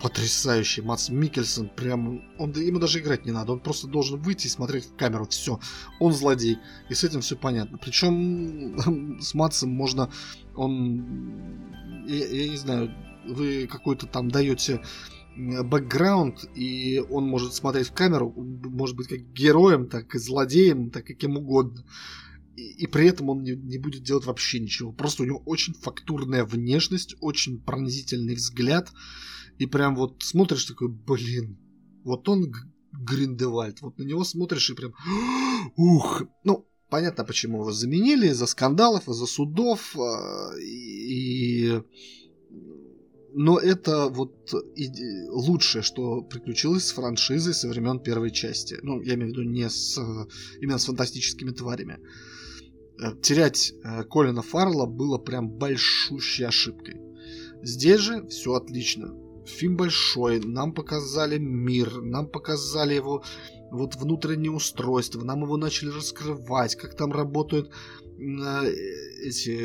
[0.00, 0.82] потрясающий.
[0.82, 2.22] Мац Микельсон прям...
[2.38, 3.52] Он, ему даже играть не надо.
[3.52, 5.26] Он просто должен выйти и смотреть в камеру.
[5.26, 5.58] Все.
[6.00, 6.58] Он злодей.
[6.88, 7.78] И с этим все понятно.
[7.78, 10.10] Причем с Матсом можно...
[10.54, 12.04] Он...
[12.06, 12.94] Я, я не знаю,
[13.26, 14.80] вы какой-то там даете
[15.36, 21.10] бэкграунд, и он может смотреть в камеру, может быть как героем, так и злодеем, так
[21.10, 21.84] и кем угодно.
[22.56, 24.92] И, при этом он не, не будет делать вообще ничего.
[24.92, 28.90] Просто у него очень фактурная внешность, очень пронзительный взгляд.
[29.58, 31.58] И прям вот смотришь такой, блин,
[32.02, 32.52] вот он
[32.92, 33.82] Гриндевальд.
[33.82, 34.94] Вот на него смотришь и прям,
[35.76, 36.22] ух.
[36.44, 38.28] Ну, понятно, почему его заменили.
[38.28, 39.94] Из-за скандалов, из-за судов.
[39.98, 41.82] А, и,
[43.34, 44.50] но это вот
[45.28, 48.78] лучшее, что приключилось с франшизой со времен первой части.
[48.82, 49.98] Ну, я имею в виду не с
[50.62, 51.98] именно с фантастическими тварями.
[51.98, 52.25] Э,
[53.22, 57.00] терять э, Колина Фаррелла было прям большущей ошибкой.
[57.62, 59.14] Здесь же все отлично.
[59.46, 63.22] Фильм большой, нам показали мир, нам показали его
[63.70, 67.70] вот внутреннее устройство, нам его начали раскрывать, как там работают
[68.18, 68.72] э,
[69.22, 69.56] эти,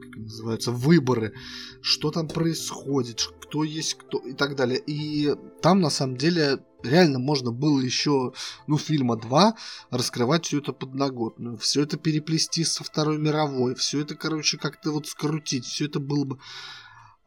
[0.00, 1.32] как называются, выборы,
[1.80, 4.80] что там происходит, кто есть кто и так далее.
[4.86, 8.32] И там на самом деле реально можно было еще,
[8.66, 9.54] ну, фильма два
[9.90, 15.06] раскрывать все это подноготную, все это переплести со Второй мировой, все это, короче, как-то вот
[15.06, 16.38] скрутить, все это было бы...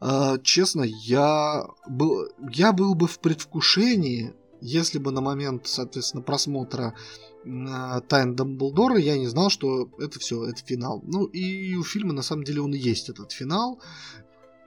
[0.00, 6.94] Э, честно, я был, я был бы в предвкушении, если бы на момент, соответственно, просмотра
[8.08, 11.00] Тайн Дамблдора я не знал, что это все, это финал.
[11.06, 13.80] Ну и у фильма на самом деле он и есть этот финал.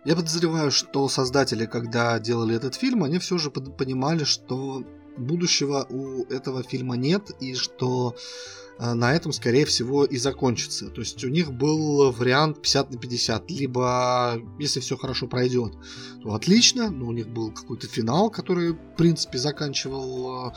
[0.06, 4.84] Я подозреваю, что создатели, когда делали этот фильм, они все же понимали, что
[5.18, 8.16] будущего у этого фильма нет, и что
[8.80, 10.90] э, на этом, скорее всего, и закончится.
[10.90, 13.52] То есть у них был вариант 50 на 50.
[13.52, 15.74] Либо, если все хорошо пройдет,
[16.24, 20.52] то отлично, но у них был какой-то финал, который, в принципе, заканчивал э,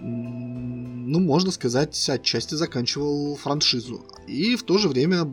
[0.00, 4.04] ну, можно сказать, отчасти заканчивал франшизу.
[4.26, 5.26] И в то же время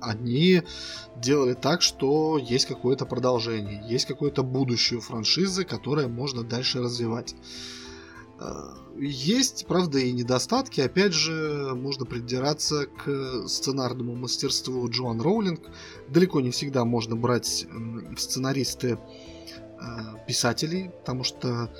[0.00, 0.62] они
[1.16, 7.34] делали так, что есть какое-то продолжение, есть какое-то будущее франшизы, которое можно дальше развивать.
[8.40, 10.80] Э, есть, правда, и недостатки.
[10.80, 15.60] Опять же, можно придираться к сценарному мастерству Джоан Роулинг.
[16.08, 19.78] Далеко не всегда можно брать в сценаристы э,
[20.26, 21.70] писателей, потому что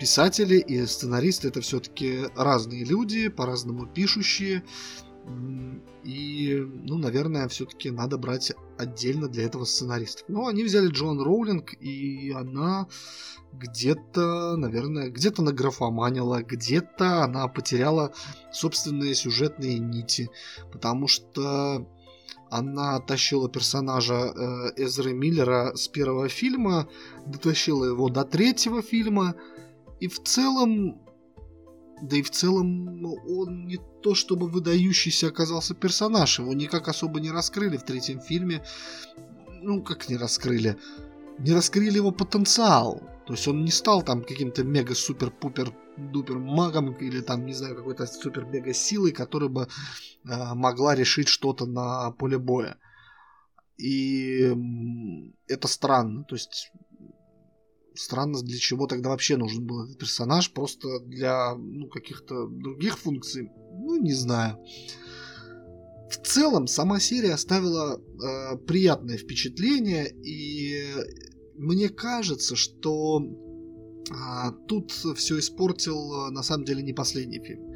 [0.00, 4.64] писатели и сценаристы это все-таки разные люди, по-разному пишущие.
[6.02, 10.24] И, ну, наверное, все-таки надо брать отдельно для этого сценаристов.
[10.28, 12.88] Но они взяли Джон Роулинг, и она
[13.52, 18.14] где-то, наверное, где-то награфоманила, где-то она потеряла
[18.50, 20.30] собственные сюжетные нити.
[20.72, 21.86] Потому что
[22.48, 26.88] она тащила персонажа э, Эзры Миллера с первого фильма,
[27.26, 29.34] дотащила его до третьего фильма,
[30.00, 31.00] и в целом,
[32.02, 37.30] да и в целом он не то чтобы выдающийся оказался персонаж, его никак особо не
[37.30, 38.64] раскрыли в третьем фильме.
[39.62, 40.76] Ну, как не раскрыли?
[41.38, 43.02] Не раскрыли его потенциал.
[43.26, 48.72] То есть он не стал там каким-то мега-супер-пупер-дупер магом или там, не знаю, какой-то супер-мега
[48.72, 49.68] силой, которая бы
[50.24, 52.78] э, могла решить что-то на поле боя.
[53.76, 54.52] И
[55.46, 56.24] это странно.
[56.24, 56.72] То есть
[58.00, 63.50] странно, для чего тогда вообще нужен был этот персонаж, просто для ну, каких-то других функций,
[63.72, 64.58] ну, не знаю.
[66.10, 70.94] В целом, сама серия оставила э, приятное впечатление, и
[71.56, 74.14] мне кажется, что э,
[74.66, 77.74] тут все испортил на самом деле не последний фильм.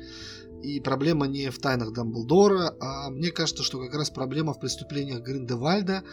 [0.64, 5.20] И проблема не в тайнах Дамблдора, а мне кажется, что как раз проблема в преступлениях
[5.20, 6.04] Гриндевальда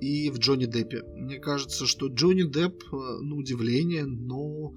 [0.00, 1.02] и в Джонни Деппе.
[1.16, 4.72] Мне кажется, что Джонни Депп, э, на удивление, но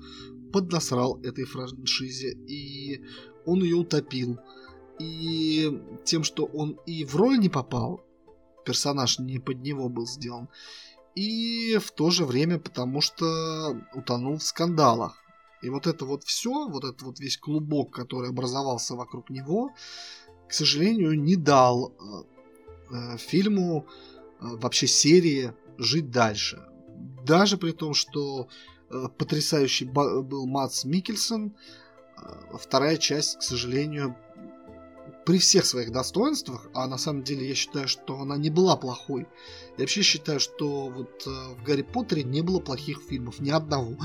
[0.51, 3.01] поднасрал этой франшизе, и
[3.45, 4.39] он ее утопил.
[4.99, 5.71] И
[6.03, 8.01] тем, что он и в роль не попал,
[8.65, 10.49] персонаж не под него был сделан,
[11.15, 15.22] и в то же время потому что утонул в скандалах.
[15.63, 19.71] И вот это вот все, вот этот вот весь клубок, который образовался вокруг него,
[20.47, 21.93] к сожалению, не дал
[22.91, 23.87] э, э фильму
[24.43, 26.61] Э, вообще серии жить дальше.
[27.25, 28.47] Даже при том, что
[28.89, 31.53] э, потрясающий был Мац Микельсон,
[32.17, 34.15] э, вторая часть, к сожалению,
[35.25, 39.25] при всех своих достоинствах, а на самом деле я считаю, что она не была плохой.
[39.77, 43.95] Я вообще считаю, что вот в Гарри Поттере не было плохих фильмов, ни одного.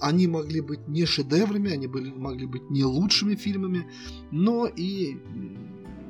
[0.00, 3.86] Они могли быть не шедеврами, они были, могли быть не лучшими фильмами,
[4.30, 5.16] но и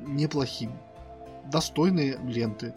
[0.07, 0.77] неплохими.
[1.51, 2.73] Достойные ленты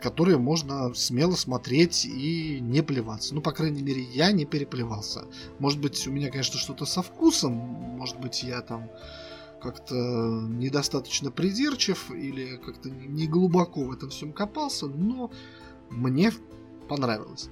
[0.00, 3.34] которые можно смело смотреть и не плеваться.
[3.34, 5.24] Ну, по крайней мере, я не переплевался.
[5.58, 8.90] Может быть, у меня, конечно, что-то со вкусом, может быть, я там
[9.60, 15.30] как-то недостаточно придирчив или как-то не глубоко в этом всем копался, но
[15.90, 16.30] мне
[16.88, 17.48] понравилось.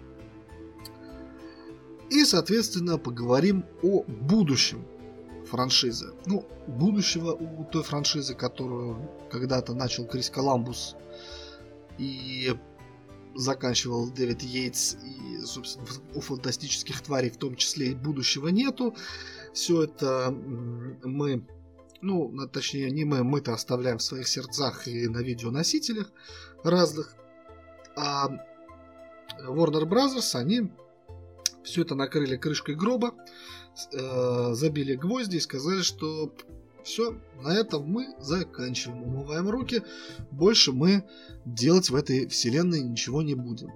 [2.11, 4.85] И, соответственно, поговорим о будущем
[5.47, 6.13] франшизы.
[6.27, 10.97] Ну, будущего у той франшизы, которую когда-то начал Крис Коламбус
[11.99, 12.55] и
[13.35, 18.95] заканчивал Дэвид Йейтс, и, собственно, у фантастических тварей в том числе и будущего нету.
[19.53, 21.47] Все это мы,
[22.01, 26.13] ну, точнее, не мы, мы-то оставляем в своих сердцах и на видеоносителях
[26.63, 27.15] разных.
[27.97, 28.29] А
[29.41, 30.71] Warner Brothers, они
[31.65, 33.15] все это накрыли крышкой гроба,
[33.93, 36.33] э, забили гвозди и сказали, что
[36.85, 39.03] все, на этом мы заканчиваем.
[39.03, 39.83] Умываем руки.
[40.31, 41.05] Больше мы
[41.45, 43.71] делать в этой вселенной ничего не будем.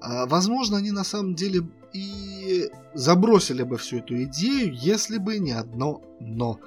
[0.00, 5.52] А, возможно, они на самом деле и забросили бы всю эту идею, если бы не
[5.52, 6.60] одно но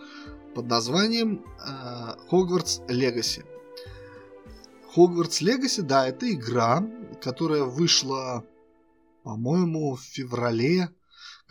[0.56, 1.46] под названием
[2.30, 3.44] Хогвартс Легаси.
[4.94, 6.86] Хогвартс Легаси, да, это игра,
[7.22, 8.44] которая вышла,
[9.24, 10.90] по-моему, в феврале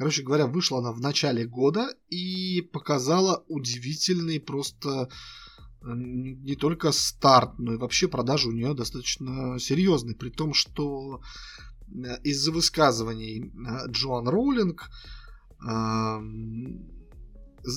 [0.01, 5.11] Короче говоря, вышла она в начале года и показала удивительный просто
[5.83, 11.21] э, не только старт, но и вообще продажи у нее достаточно серьезные, при том, что
[11.89, 13.53] э, из-за высказываний
[13.89, 14.91] Джоан Роулинг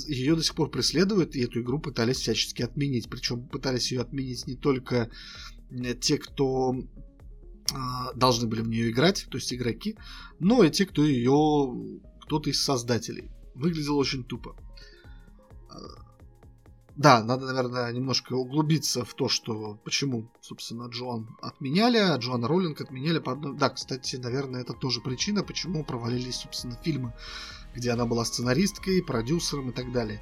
[0.07, 3.09] ее до сих пор преследуют, и эту игру пытались всячески отменить.
[3.09, 5.09] Причем пытались ее отменить не только
[5.69, 6.73] э, те, кто
[8.15, 9.97] должны были в нее играть, то есть игроки,
[10.39, 13.32] но и те, кто ее, кто-то из создателей.
[13.55, 14.55] Выглядело очень тупо.
[15.69, 15.76] А,
[16.95, 22.82] да, надо, наверное, немножко углубиться в то, что почему, собственно, Джоан отменяли, а Джоан Роллинг
[22.82, 23.57] отменяли по одной...
[23.57, 27.13] Да, кстати, наверное, это тоже причина, почему провалились, собственно, фильмы
[27.76, 30.21] где она была сценаристкой, продюсером и так далее.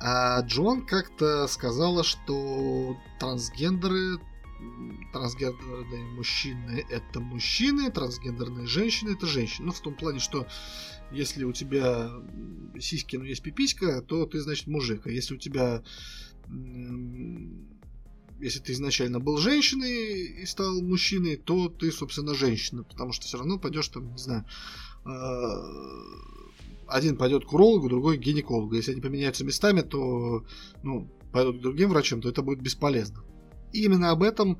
[0.00, 4.18] А Джон как-то сказала, что трансгендеры,
[5.12, 9.66] трансгендерные мужчины это мужчины, трансгендерные женщины это женщины.
[9.66, 10.46] Ну, в том плане, что
[11.10, 12.10] если у тебя
[12.80, 15.06] сиськи, но есть пиписька, то ты, значит, мужик.
[15.06, 15.82] А если у тебя
[18.40, 23.38] если ты изначально был женщиной и стал мужчиной, то ты, собственно, женщина, потому что все
[23.38, 24.44] равно пойдешь там, не знаю,
[25.04, 25.62] а,
[26.88, 28.74] один пойдет к урологу, другой к гинекологу.
[28.74, 30.44] Если они поменяются местами, то
[30.82, 33.22] ну, пойдут к другим врачам, то это будет бесполезно.
[33.72, 34.58] И именно об этом э,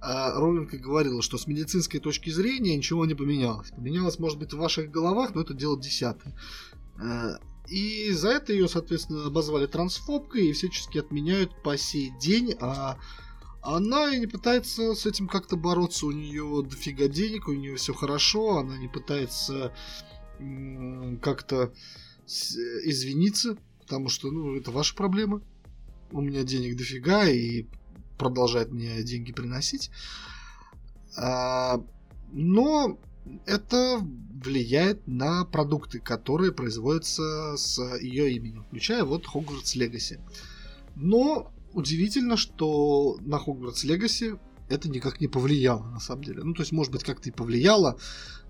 [0.00, 3.70] Роллинг и говорила, что с медицинской точки зрения ничего не поменялось.
[3.70, 6.34] Поменялось, может быть, в ваших головах, но это дело десятое.
[7.00, 7.36] Э,
[7.68, 12.98] и за это ее, соответственно, обозвали трансфобкой и всячески отменяют по сей день, а
[13.62, 16.06] она и не пытается с этим как-то бороться.
[16.06, 19.72] У нее дофига денег, у нее все хорошо, она не пытается
[21.20, 21.72] как-то
[22.26, 25.42] извиниться, потому что, ну, это ваша проблема.
[26.10, 27.66] У меня денег дофига, и
[28.18, 29.90] продолжает мне деньги приносить.
[31.16, 31.82] А,
[32.32, 32.98] но
[33.46, 34.00] это
[34.42, 40.20] влияет на продукты, которые производятся с ее именем, включая вот Hogwarts Legacy.
[40.96, 44.38] Но удивительно, что на Hogwarts Legacy
[44.68, 46.42] это никак не повлияло, на самом деле.
[46.42, 47.98] Ну, то есть, может быть, как-то и повлияло,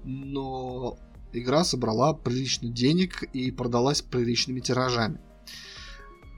[0.04, 0.98] но
[1.32, 5.20] игра собрала прилично денег и продалась приличными тиражами.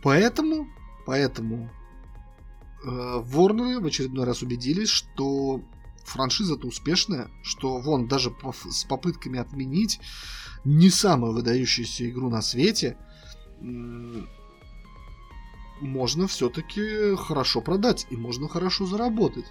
[0.02, 0.66] Поэтому,
[1.06, 1.70] поэтому
[2.84, 5.60] э, Warner в очередной раз убедились, что
[6.04, 8.32] франшиза-то успешная, что вон даже
[8.68, 10.00] с попытками отменить
[10.64, 12.96] не самую выдающуюся игру на свете
[13.60, 14.24] э,
[15.80, 19.46] можно все-таки хорошо продать и можно хорошо заработать.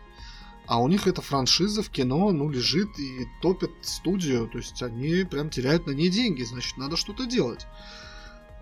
[0.65, 4.47] А у них эта франшиза в кино, ну, лежит и топит студию.
[4.47, 6.43] То есть они прям теряют на ней деньги.
[6.43, 7.65] Значит, надо что-то делать.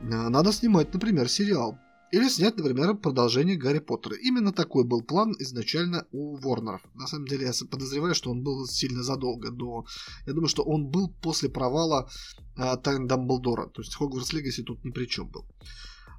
[0.02, 1.78] Э, надо снимать, например, сериал.
[2.12, 4.16] Или снять, например, продолжение Гарри Поттера.
[4.16, 6.82] Именно такой был план изначально у Ворнеров.
[6.94, 9.86] На самом деле, я подозреваю, что он был сильно задолго до...
[10.28, 12.10] Я думаю, что он был после провала
[12.58, 13.68] э, Тайн Дамблдора.
[13.68, 15.46] То есть Хогвартс Легаси тут ни при чем был.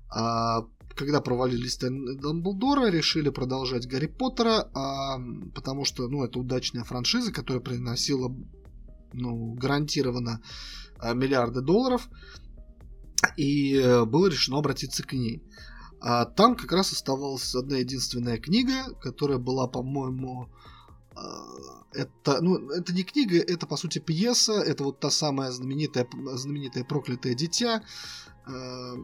[0.09, 0.65] А,
[0.95, 5.19] когда провалились Дамблдора, решили продолжать Гарри Поттера, а,
[5.55, 8.35] потому что, ну, это удачная франшиза, которая приносила,
[9.13, 10.43] ну, гарантированно
[10.99, 12.09] а, миллиарды долларов,
[13.37, 15.43] и э, было решено обратиться к ней.
[16.05, 20.49] А там как раз оставалась одна единственная книга, которая была, по-моему,
[21.15, 21.45] а,
[21.93, 26.83] это, ну, это не книга, это по сути пьеса, это вот та самая знаменитая, знаменитое
[26.83, 27.85] проклятое дитя,
[28.47, 28.95] а,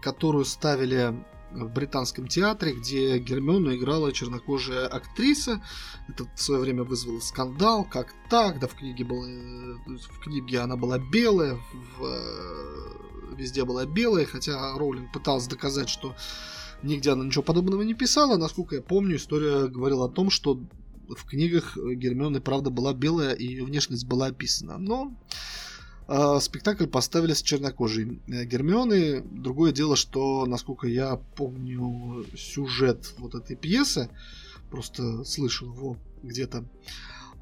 [0.00, 5.60] которую ставили в британском театре, где Гермиону играла чернокожая актриса.
[6.08, 7.84] Это в свое время вызвало скандал.
[7.84, 8.58] Как так?
[8.60, 9.24] Да в книге, было,
[9.86, 16.14] в книге она была белая, в, э, везде была белая, хотя Роулинг пытался доказать, что
[16.82, 18.36] нигде она ничего подобного не писала.
[18.36, 20.60] Насколько я помню, история говорила о том, что
[21.08, 24.78] в книгах Гермионы, правда, была белая, и ее внешность была описана.
[24.78, 25.14] Но
[26.08, 29.22] э, спектакль поставили с чернокожей э, Гермионы.
[29.22, 34.08] Другое дело, что, насколько я помню сюжет вот этой пьесы,
[34.70, 36.64] просто слышал его где-то,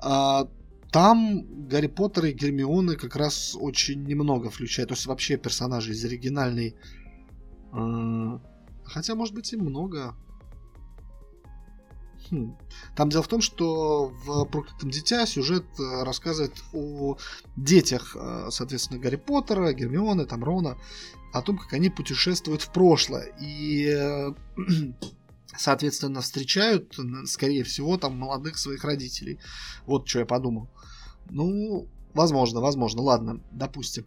[0.03, 0.62] э,
[0.93, 4.91] там Гарри Поттер и Гермионы как раз очень немного включают.
[4.91, 6.77] То есть вообще персонажей из оригинальной...
[7.73, 8.39] Э,
[8.85, 10.15] хотя, может быть, и много.
[12.31, 12.59] Хм.
[12.95, 17.17] Там дело в том, что в «Проклятом дитя» сюжет э, рассказывает о
[17.57, 20.77] детях, э, соответственно, Гарри Поттера, Гермионы, там Рона,
[21.33, 23.33] о том, как они путешествуют в прошлое.
[23.41, 23.97] И
[25.57, 29.39] соответственно, встречают, скорее всего, там молодых своих родителей.
[29.87, 30.69] Вот что я подумал.
[31.31, 34.05] Ну, возможно, возможно, ладно, допустим.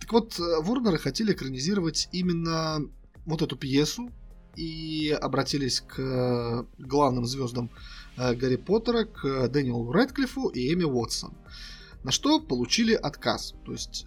[0.00, 2.80] Так вот, Ворнеры хотели экранизировать именно
[3.24, 4.10] вот эту пьесу,
[4.56, 7.70] и обратились к э, главным звездам
[8.16, 11.34] э, Гарри Поттера, к Дэниелу Рэдклиффу и Эми Уотсон.
[12.04, 13.54] На что получили отказ.
[13.64, 14.06] То есть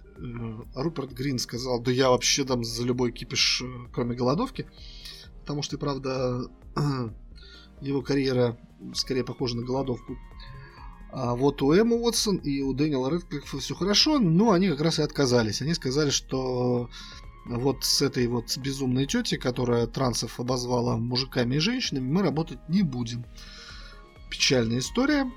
[0.76, 4.68] Руперт Грин сказал, да я вообще дам за любой кипиш, кроме голодовки.
[5.41, 6.49] Потому что, и правда,
[7.82, 8.58] его карьера
[8.93, 10.18] скорее похожа на голодовку.
[11.18, 14.99] А вот у Эммы Уотсон и у Дэниела Рэдклиффа все хорошо, но они как раз
[14.99, 15.61] и отказались.
[15.61, 16.89] Они сказали, что
[17.45, 22.82] вот с этой вот безумной тетей, которая трансов обозвала мужиками и женщинами, мы работать не
[22.82, 23.26] будем.
[24.30, 25.32] Печальная история.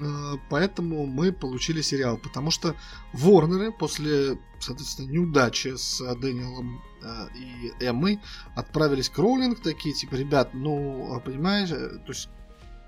[0.00, 2.18] Э, поэтому мы получили сериал.
[2.18, 2.74] Потому что
[3.12, 8.18] Ворнеры после, соответственно, неудачи с Дэниелом э, и Эммой
[8.56, 12.28] отправились к Роулинг такие, типа, ребят, ну, а понимаешь, э, то есть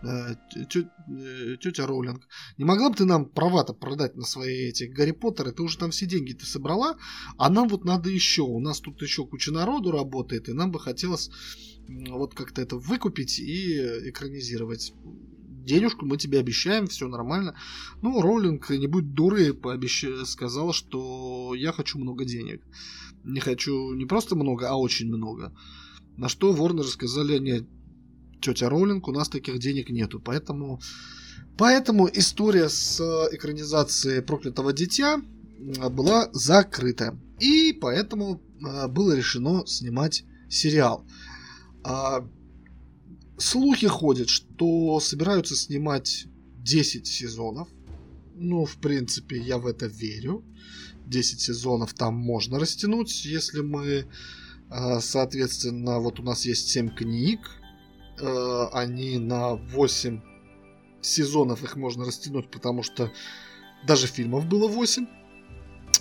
[0.03, 2.27] тетя Роулинг,
[2.59, 5.53] не могла бы ты нам права-то продать на свои эти Гарри Поттеры?
[5.53, 6.97] Ты уже там все деньги ты собрала,
[7.39, 8.43] а нам вот надо еще.
[8.43, 11.31] У нас тут еще куча народу работает, и нам бы хотелось
[11.89, 13.79] вот как-то это выкупить и
[14.09, 14.93] экранизировать
[15.65, 17.55] денежку мы тебе обещаем, все нормально.
[18.03, 20.05] Ну, Роллинг, не будь дурой, пообещ...
[20.25, 22.63] сказал, что я хочу много денег.
[23.25, 25.55] Не хочу не просто много, а очень много.
[26.17, 27.65] На что Ворнер сказали, нет,
[28.43, 30.81] тетя Роллинг, у нас таких денег нету, поэтому...
[31.59, 32.99] Поэтому история с
[33.31, 35.23] экранизацией «Проклятого дитя»
[35.91, 37.19] была закрыта.
[37.41, 41.07] И поэтому а, было решено снимать сериал.
[41.85, 42.27] А,
[43.39, 46.27] Слухи ходят, что собираются снимать
[46.59, 47.69] 10 сезонов.
[48.37, 50.45] Ну, в принципе, я в это верю.
[51.07, 54.07] 10 сезонов там можно растянуть, если мы,
[55.01, 57.41] соответственно, вот у нас есть 7 книг,
[58.21, 60.21] а, они на 8
[61.01, 63.13] сезонов их можно растянуть, потому что
[63.87, 65.07] даже фильмов было 8.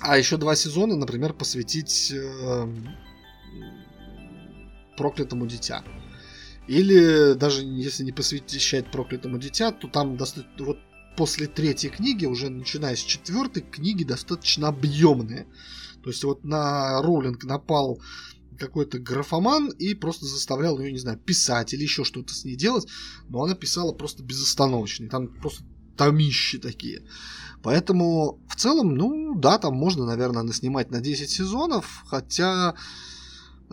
[0.01, 2.67] А еще два сезона, например, посвятить э,
[4.97, 5.83] проклятому дитя.
[6.67, 10.79] Или даже если не посвящать проклятому дитя, то там достаточно вот
[11.17, 15.45] после третьей книги, уже начиная с четвертой, книги достаточно объемные.
[16.03, 17.99] То есть вот на Роулинг напал
[18.61, 22.87] какой-то графоман и просто заставлял ее, не знаю, писать или еще что-то с ней делать,
[23.29, 25.63] но она писала просто безостановочно, там просто
[25.97, 27.03] томищи такие.
[27.63, 32.75] Поэтому в целом, ну да, там можно, наверное, наснимать на 10 сезонов, хотя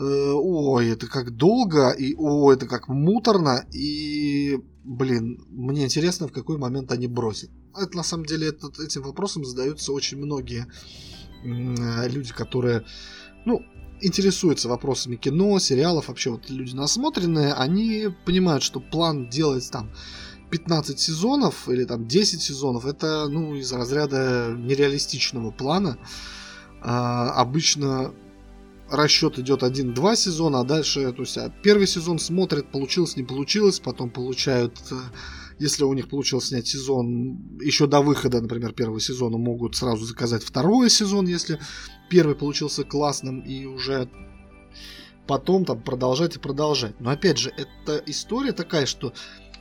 [0.00, 6.32] Э, ой, это как долго, и ой, это как муторно, и, блин, мне интересно, в
[6.32, 7.50] какой момент они бросят.
[7.76, 10.66] Это на самом деле этот, этим вопросом задаются очень многие
[11.42, 12.84] люди, которые,
[13.44, 13.60] ну,
[14.00, 19.90] интересуются вопросами кино, сериалов, вообще вот люди насмотренные, они понимают, что план делать там
[20.50, 25.98] 15 сезонов или там 10 сезонов, это, ну, из разряда нереалистичного плана.
[26.80, 28.12] А, обычно
[28.90, 33.80] расчет идет один-два сезона, а дальше, то есть а первый сезон смотрят, получилось, не получилось,
[33.80, 34.94] потом получают, э,
[35.58, 40.42] если у них получилось снять сезон еще до выхода, например, первого сезона, могут сразу заказать
[40.42, 41.58] второй сезон, если
[42.08, 44.08] первый получился классным, и уже
[45.26, 47.00] потом там продолжать и продолжать.
[47.00, 49.12] Но опять же, эта история такая, что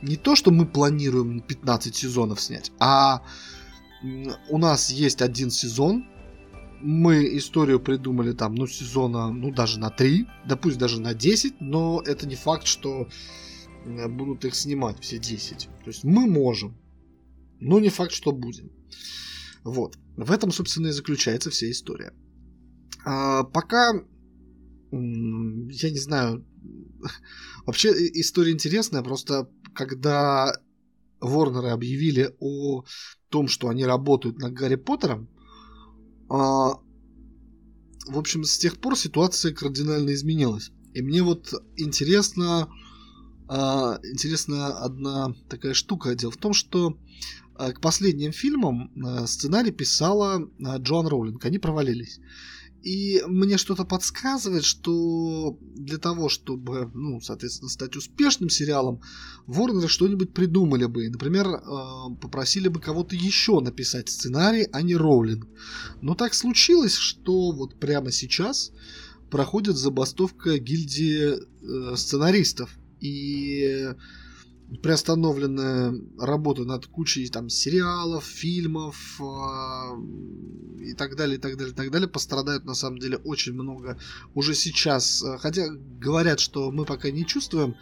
[0.02, 3.22] не то, что мы планируем 15 сезонов снять, а
[4.48, 6.06] у нас есть один сезон,
[6.80, 11.60] мы историю придумали там, ну, сезона, ну, даже на 3, да пусть даже на 10,
[11.60, 13.08] но это не факт, что
[14.08, 15.68] будут их снимать все 10.
[15.84, 16.76] То есть мы можем,
[17.60, 18.70] но не факт, что будем.
[19.64, 19.98] Вот.
[20.16, 22.12] В этом, собственно, и заключается вся история.
[23.04, 23.92] А, пока,
[24.90, 26.44] я не знаю,
[27.66, 30.52] вообще история интересная, просто когда
[31.20, 32.84] Ворнеры объявили о
[33.28, 35.28] том, что они работают над Гарри Поттером,
[36.28, 36.80] а,
[38.06, 40.70] в общем, с тех пор ситуация кардинально изменилась.
[40.94, 42.68] И мне вот интересно,
[43.48, 46.14] а, интересна одна такая штука.
[46.14, 46.96] Дело в том, что
[47.54, 51.44] а, к последним фильмам а, сценарий писала а, Джоан Роулинг.
[51.44, 52.20] Они провалились.
[52.82, 59.00] И мне что-то подсказывает, что для того, чтобы, ну, соответственно, стать успешным сериалом,
[59.46, 61.08] Ворнеры что-нибудь придумали бы.
[61.08, 61.60] Например, э,
[62.20, 65.48] попросили бы кого-то еще написать сценарий, а не Роулинг.
[66.02, 68.70] Но так случилось, что вот прямо сейчас
[69.28, 72.70] проходит забастовка гильдии э, сценаристов.
[73.00, 73.94] И
[74.82, 81.76] приостановленная работа над кучей там сериалов, фильмов э, и так далее, и так далее, и
[81.76, 82.08] так далее.
[82.08, 83.98] Пострадают на самом деле очень много
[84.34, 85.24] уже сейчас.
[85.38, 87.76] Хотя говорят, что мы пока не чувствуем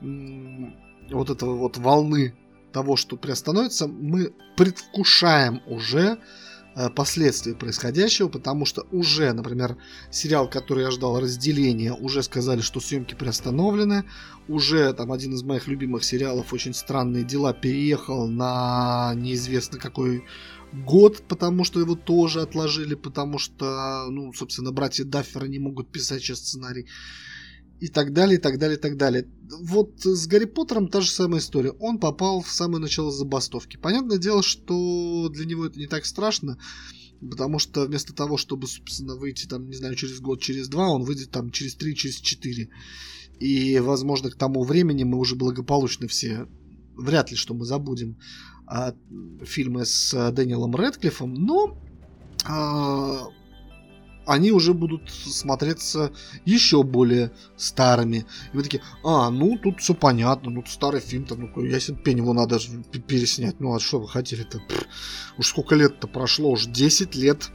[0.00, 2.34] э, вот этого вот волны
[2.72, 6.18] того, что приостановится, мы предвкушаем уже э,
[6.94, 9.76] последствий происходящего, потому что уже, например,
[10.10, 14.04] сериал, который я ждал разделения, уже сказали, что съемки приостановлены,
[14.48, 20.24] уже там один из моих любимых сериалов «Очень странные дела» переехал на неизвестно какой
[20.72, 26.22] год, потому что его тоже отложили, потому что, ну, собственно, братья Дафферы не могут писать
[26.22, 26.86] сейчас сценарий
[27.84, 29.28] и так далее, и так далее, и так далее.
[29.60, 31.72] Вот с Гарри Поттером та же самая история.
[31.72, 33.76] Он попал в самое начало забастовки.
[33.76, 36.56] Понятное дело, что для него это не так страшно,
[37.20, 41.02] потому что вместо того, чтобы, собственно, выйти там, не знаю, через год, через два, он
[41.02, 42.70] выйдет там через три, через четыре.
[43.38, 46.48] И, возможно, к тому времени мы уже благополучно все,
[46.96, 48.16] вряд ли, что мы забудем
[49.44, 51.78] фильмы с Дэниелом Редклиффом, но
[52.46, 53.26] а,
[54.26, 56.12] они уже будут смотреться
[56.44, 58.26] еще более старыми.
[58.52, 62.18] И вы такие, а, ну тут все понятно, ну старый фильм, там, ну ясен пень,
[62.18, 62.58] его надо
[63.06, 63.60] переснять.
[63.60, 64.60] Ну а что вы хотели-то?
[65.38, 67.50] Уж сколько лет-то прошло, уж 10 лет,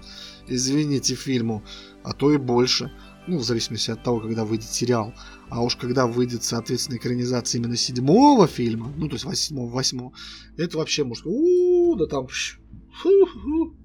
[0.48, 1.64] извините, фильму,
[2.04, 2.92] а то и больше.
[3.28, 5.14] Ну, в зависимости от того, когда выйдет сериал.
[5.50, 10.14] А уж когда выйдет, соответственно, экранизация именно седьмого фильма, ну, то есть восьмого, восьмого,
[10.58, 11.26] это вообще может...
[11.28, 12.28] У, да там...
[12.28, 13.79] Фу-фу.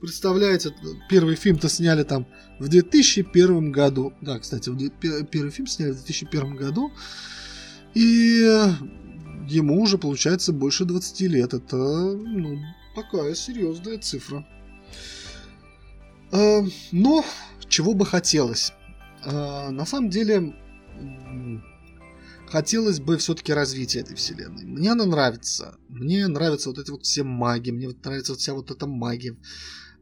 [0.00, 0.74] Представляете,
[1.10, 2.26] первый фильм-то сняли там
[2.58, 4.14] в 2001 году.
[4.22, 6.90] Да, кстати, первый фильм сняли в 2001 году.
[7.94, 8.46] И
[9.48, 11.52] ему уже получается больше 20 лет.
[11.52, 12.58] Это, ну,
[12.94, 14.46] такая серьезная цифра.
[16.32, 17.24] А, но
[17.68, 18.72] чего бы хотелось?
[19.24, 20.54] А, на самом деле,
[22.48, 24.64] хотелось бы все-таки развития этой вселенной.
[24.64, 25.76] Мне она нравится.
[25.88, 27.70] Мне нравятся вот эти вот все маги.
[27.70, 29.36] Мне нравится вся вот эта магия.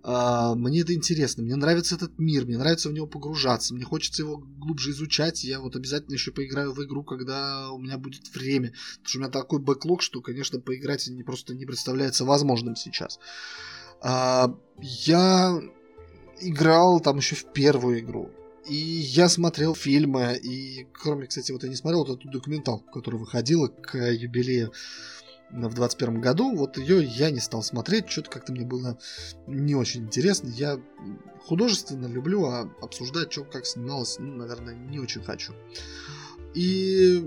[0.05, 4.23] Uh, мне это интересно, мне нравится этот мир, мне нравится в него погружаться, мне хочется
[4.23, 8.73] его глубже изучать, я вот обязательно еще поиграю в игру, когда у меня будет время,
[8.93, 13.19] потому что у меня такой бэклог, что, конечно, поиграть не просто не представляется возможным сейчас.
[14.01, 15.61] Uh, я
[16.41, 18.31] играл там еще в первую игру,
[18.69, 23.21] и я смотрел фильмы, и кроме, кстати, вот я не смотрел вот эту документалку, которая
[23.21, 24.73] выходила к юбилею
[25.51, 28.99] в 21 году, вот ее я не стал смотреть, что-то как-то мне было
[29.47, 30.49] не очень интересно.
[30.49, 30.81] Я
[31.47, 35.55] художественно люблю, а обсуждать, что как снималось, ну, наверное, не очень хочу.
[36.55, 37.27] И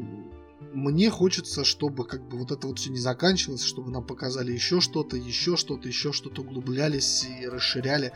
[0.74, 4.82] мне хочется, чтобы как бы вот это вот все не заканчивалось, чтобы нам показали еще
[4.82, 8.14] что-то, еще что-то, еще что-то, углублялись и расширяли.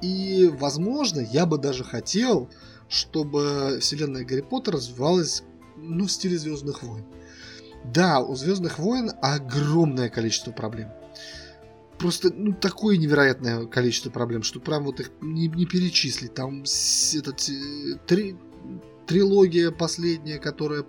[0.00, 2.48] И, возможно, я бы даже хотел,
[2.88, 5.42] чтобы вселенная Гарри Поттера развивалась,
[5.76, 7.04] ну, в стиле Звездных войн.
[7.84, 10.90] Да, у Звездных войн огромное количество проблем.
[11.98, 16.34] Просто ну, такое невероятное количество проблем, что прям вот их не, не перечислить.
[16.34, 16.64] Там
[17.14, 18.36] этот, э, три,
[19.06, 20.84] трилогия последняя, которая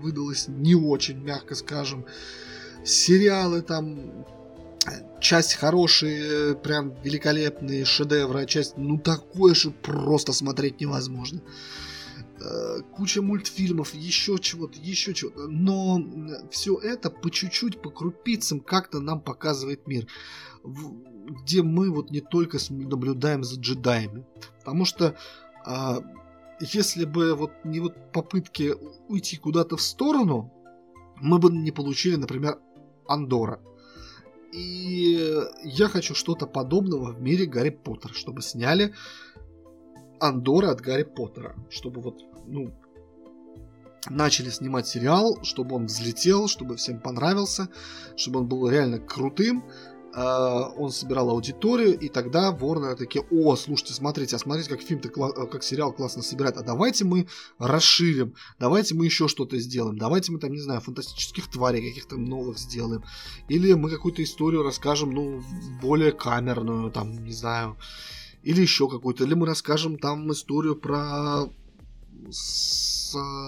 [0.00, 2.06] выдалась не очень, мягко скажем.
[2.84, 4.24] Сериалы там
[5.20, 11.40] часть хорошие, прям великолепные шедевры, а часть ну такое же просто смотреть невозможно.
[12.48, 15.48] Э, куча мультфильмов, еще чего-то, еще чего-то.
[15.48, 16.00] Но
[16.50, 20.06] все это по чуть-чуть, по крупицам как-то нам показывает мир.
[20.62, 24.24] Где мы вот не только наблюдаем за джедаями.
[24.58, 25.16] Потому что
[25.64, 26.02] а,
[26.60, 28.74] если бы вот не вот попытки
[29.08, 30.52] уйти куда-то в сторону,
[31.16, 32.60] мы бы не получили, например,
[33.08, 33.60] Андора.
[34.52, 35.20] И
[35.64, 38.94] я хочу что-то подобного в мире Гарри Поттера, чтобы сняли
[40.20, 41.54] Андора от Гарри Поттера.
[41.70, 42.72] Чтобы вот, ну,
[44.10, 47.68] начали снимать сериал, чтобы он взлетел, чтобы всем понравился,
[48.16, 49.64] чтобы он был реально крутым.
[50.16, 54.98] Uh, он собирал аудиторию, и тогда Warner такие, о, слушайте, смотрите, а смотрите, как фильм,
[54.98, 60.38] как сериал классно собирает, а давайте мы расширим, давайте мы еще что-то сделаем, давайте мы
[60.38, 63.04] там, не знаю, фантастических тварей каких-то новых сделаем,
[63.50, 65.42] или мы какую-то историю расскажем, ну,
[65.82, 67.76] более камерную, там, не знаю,
[68.46, 71.46] или еще какую-то, или мы расскажем там историю про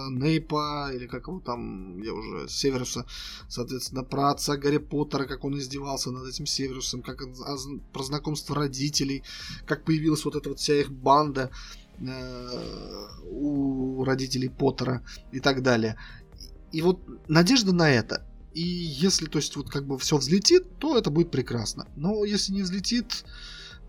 [0.09, 3.05] Нейпа, или как его там, я уже, Северуса,
[3.47, 7.23] соответственно, про отца Гарри Поттера, как он издевался над этим Северусом, как
[7.93, 9.23] про знакомство родителей,
[9.65, 11.49] как появилась вот эта вот вся их банда
[11.99, 15.95] э, у родителей Поттера и так далее.
[16.73, 18.25] И вот надежда на это.
[18.53, 21.87] И если, то есть, вот как бы все взлетит, то это будет прекрасно.
[21.95, 23.23] Но если не взлетит,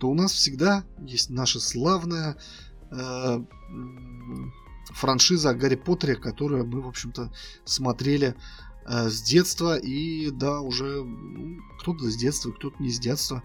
[0.01, 2.39] то у нас всегда есть наша славная
[2.91, 3.39] э,
[4.87, 7.31] франшиза о Гарри Поттере, которую мы, в общем-то,
[7.67, 8.35] смотрели
[8.87, 13.43] э, с детства и, да, уже ну, кто-то с детства, кто-то не с детства.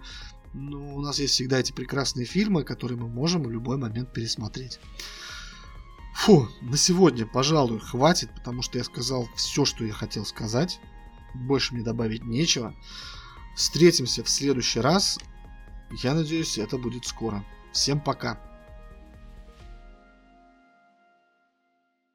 [0.53, 4.79] Но у нас есть всегда эти прекрасные фильмы, которые мы можем в любой момент пересмотреть.
[6.13, 10.79] Фу, на сегодня, пожалуй, хватит, потому что я сказал все, что я хотел сказать.
[11.33, 12.73] Больше мне добавить нечего.
[13.57, 15.19] Встретимся в следующий раз.
[15.91, 17.43] Я надеюсь, это будет скоро.
[17.71, 18.39] Всем пока.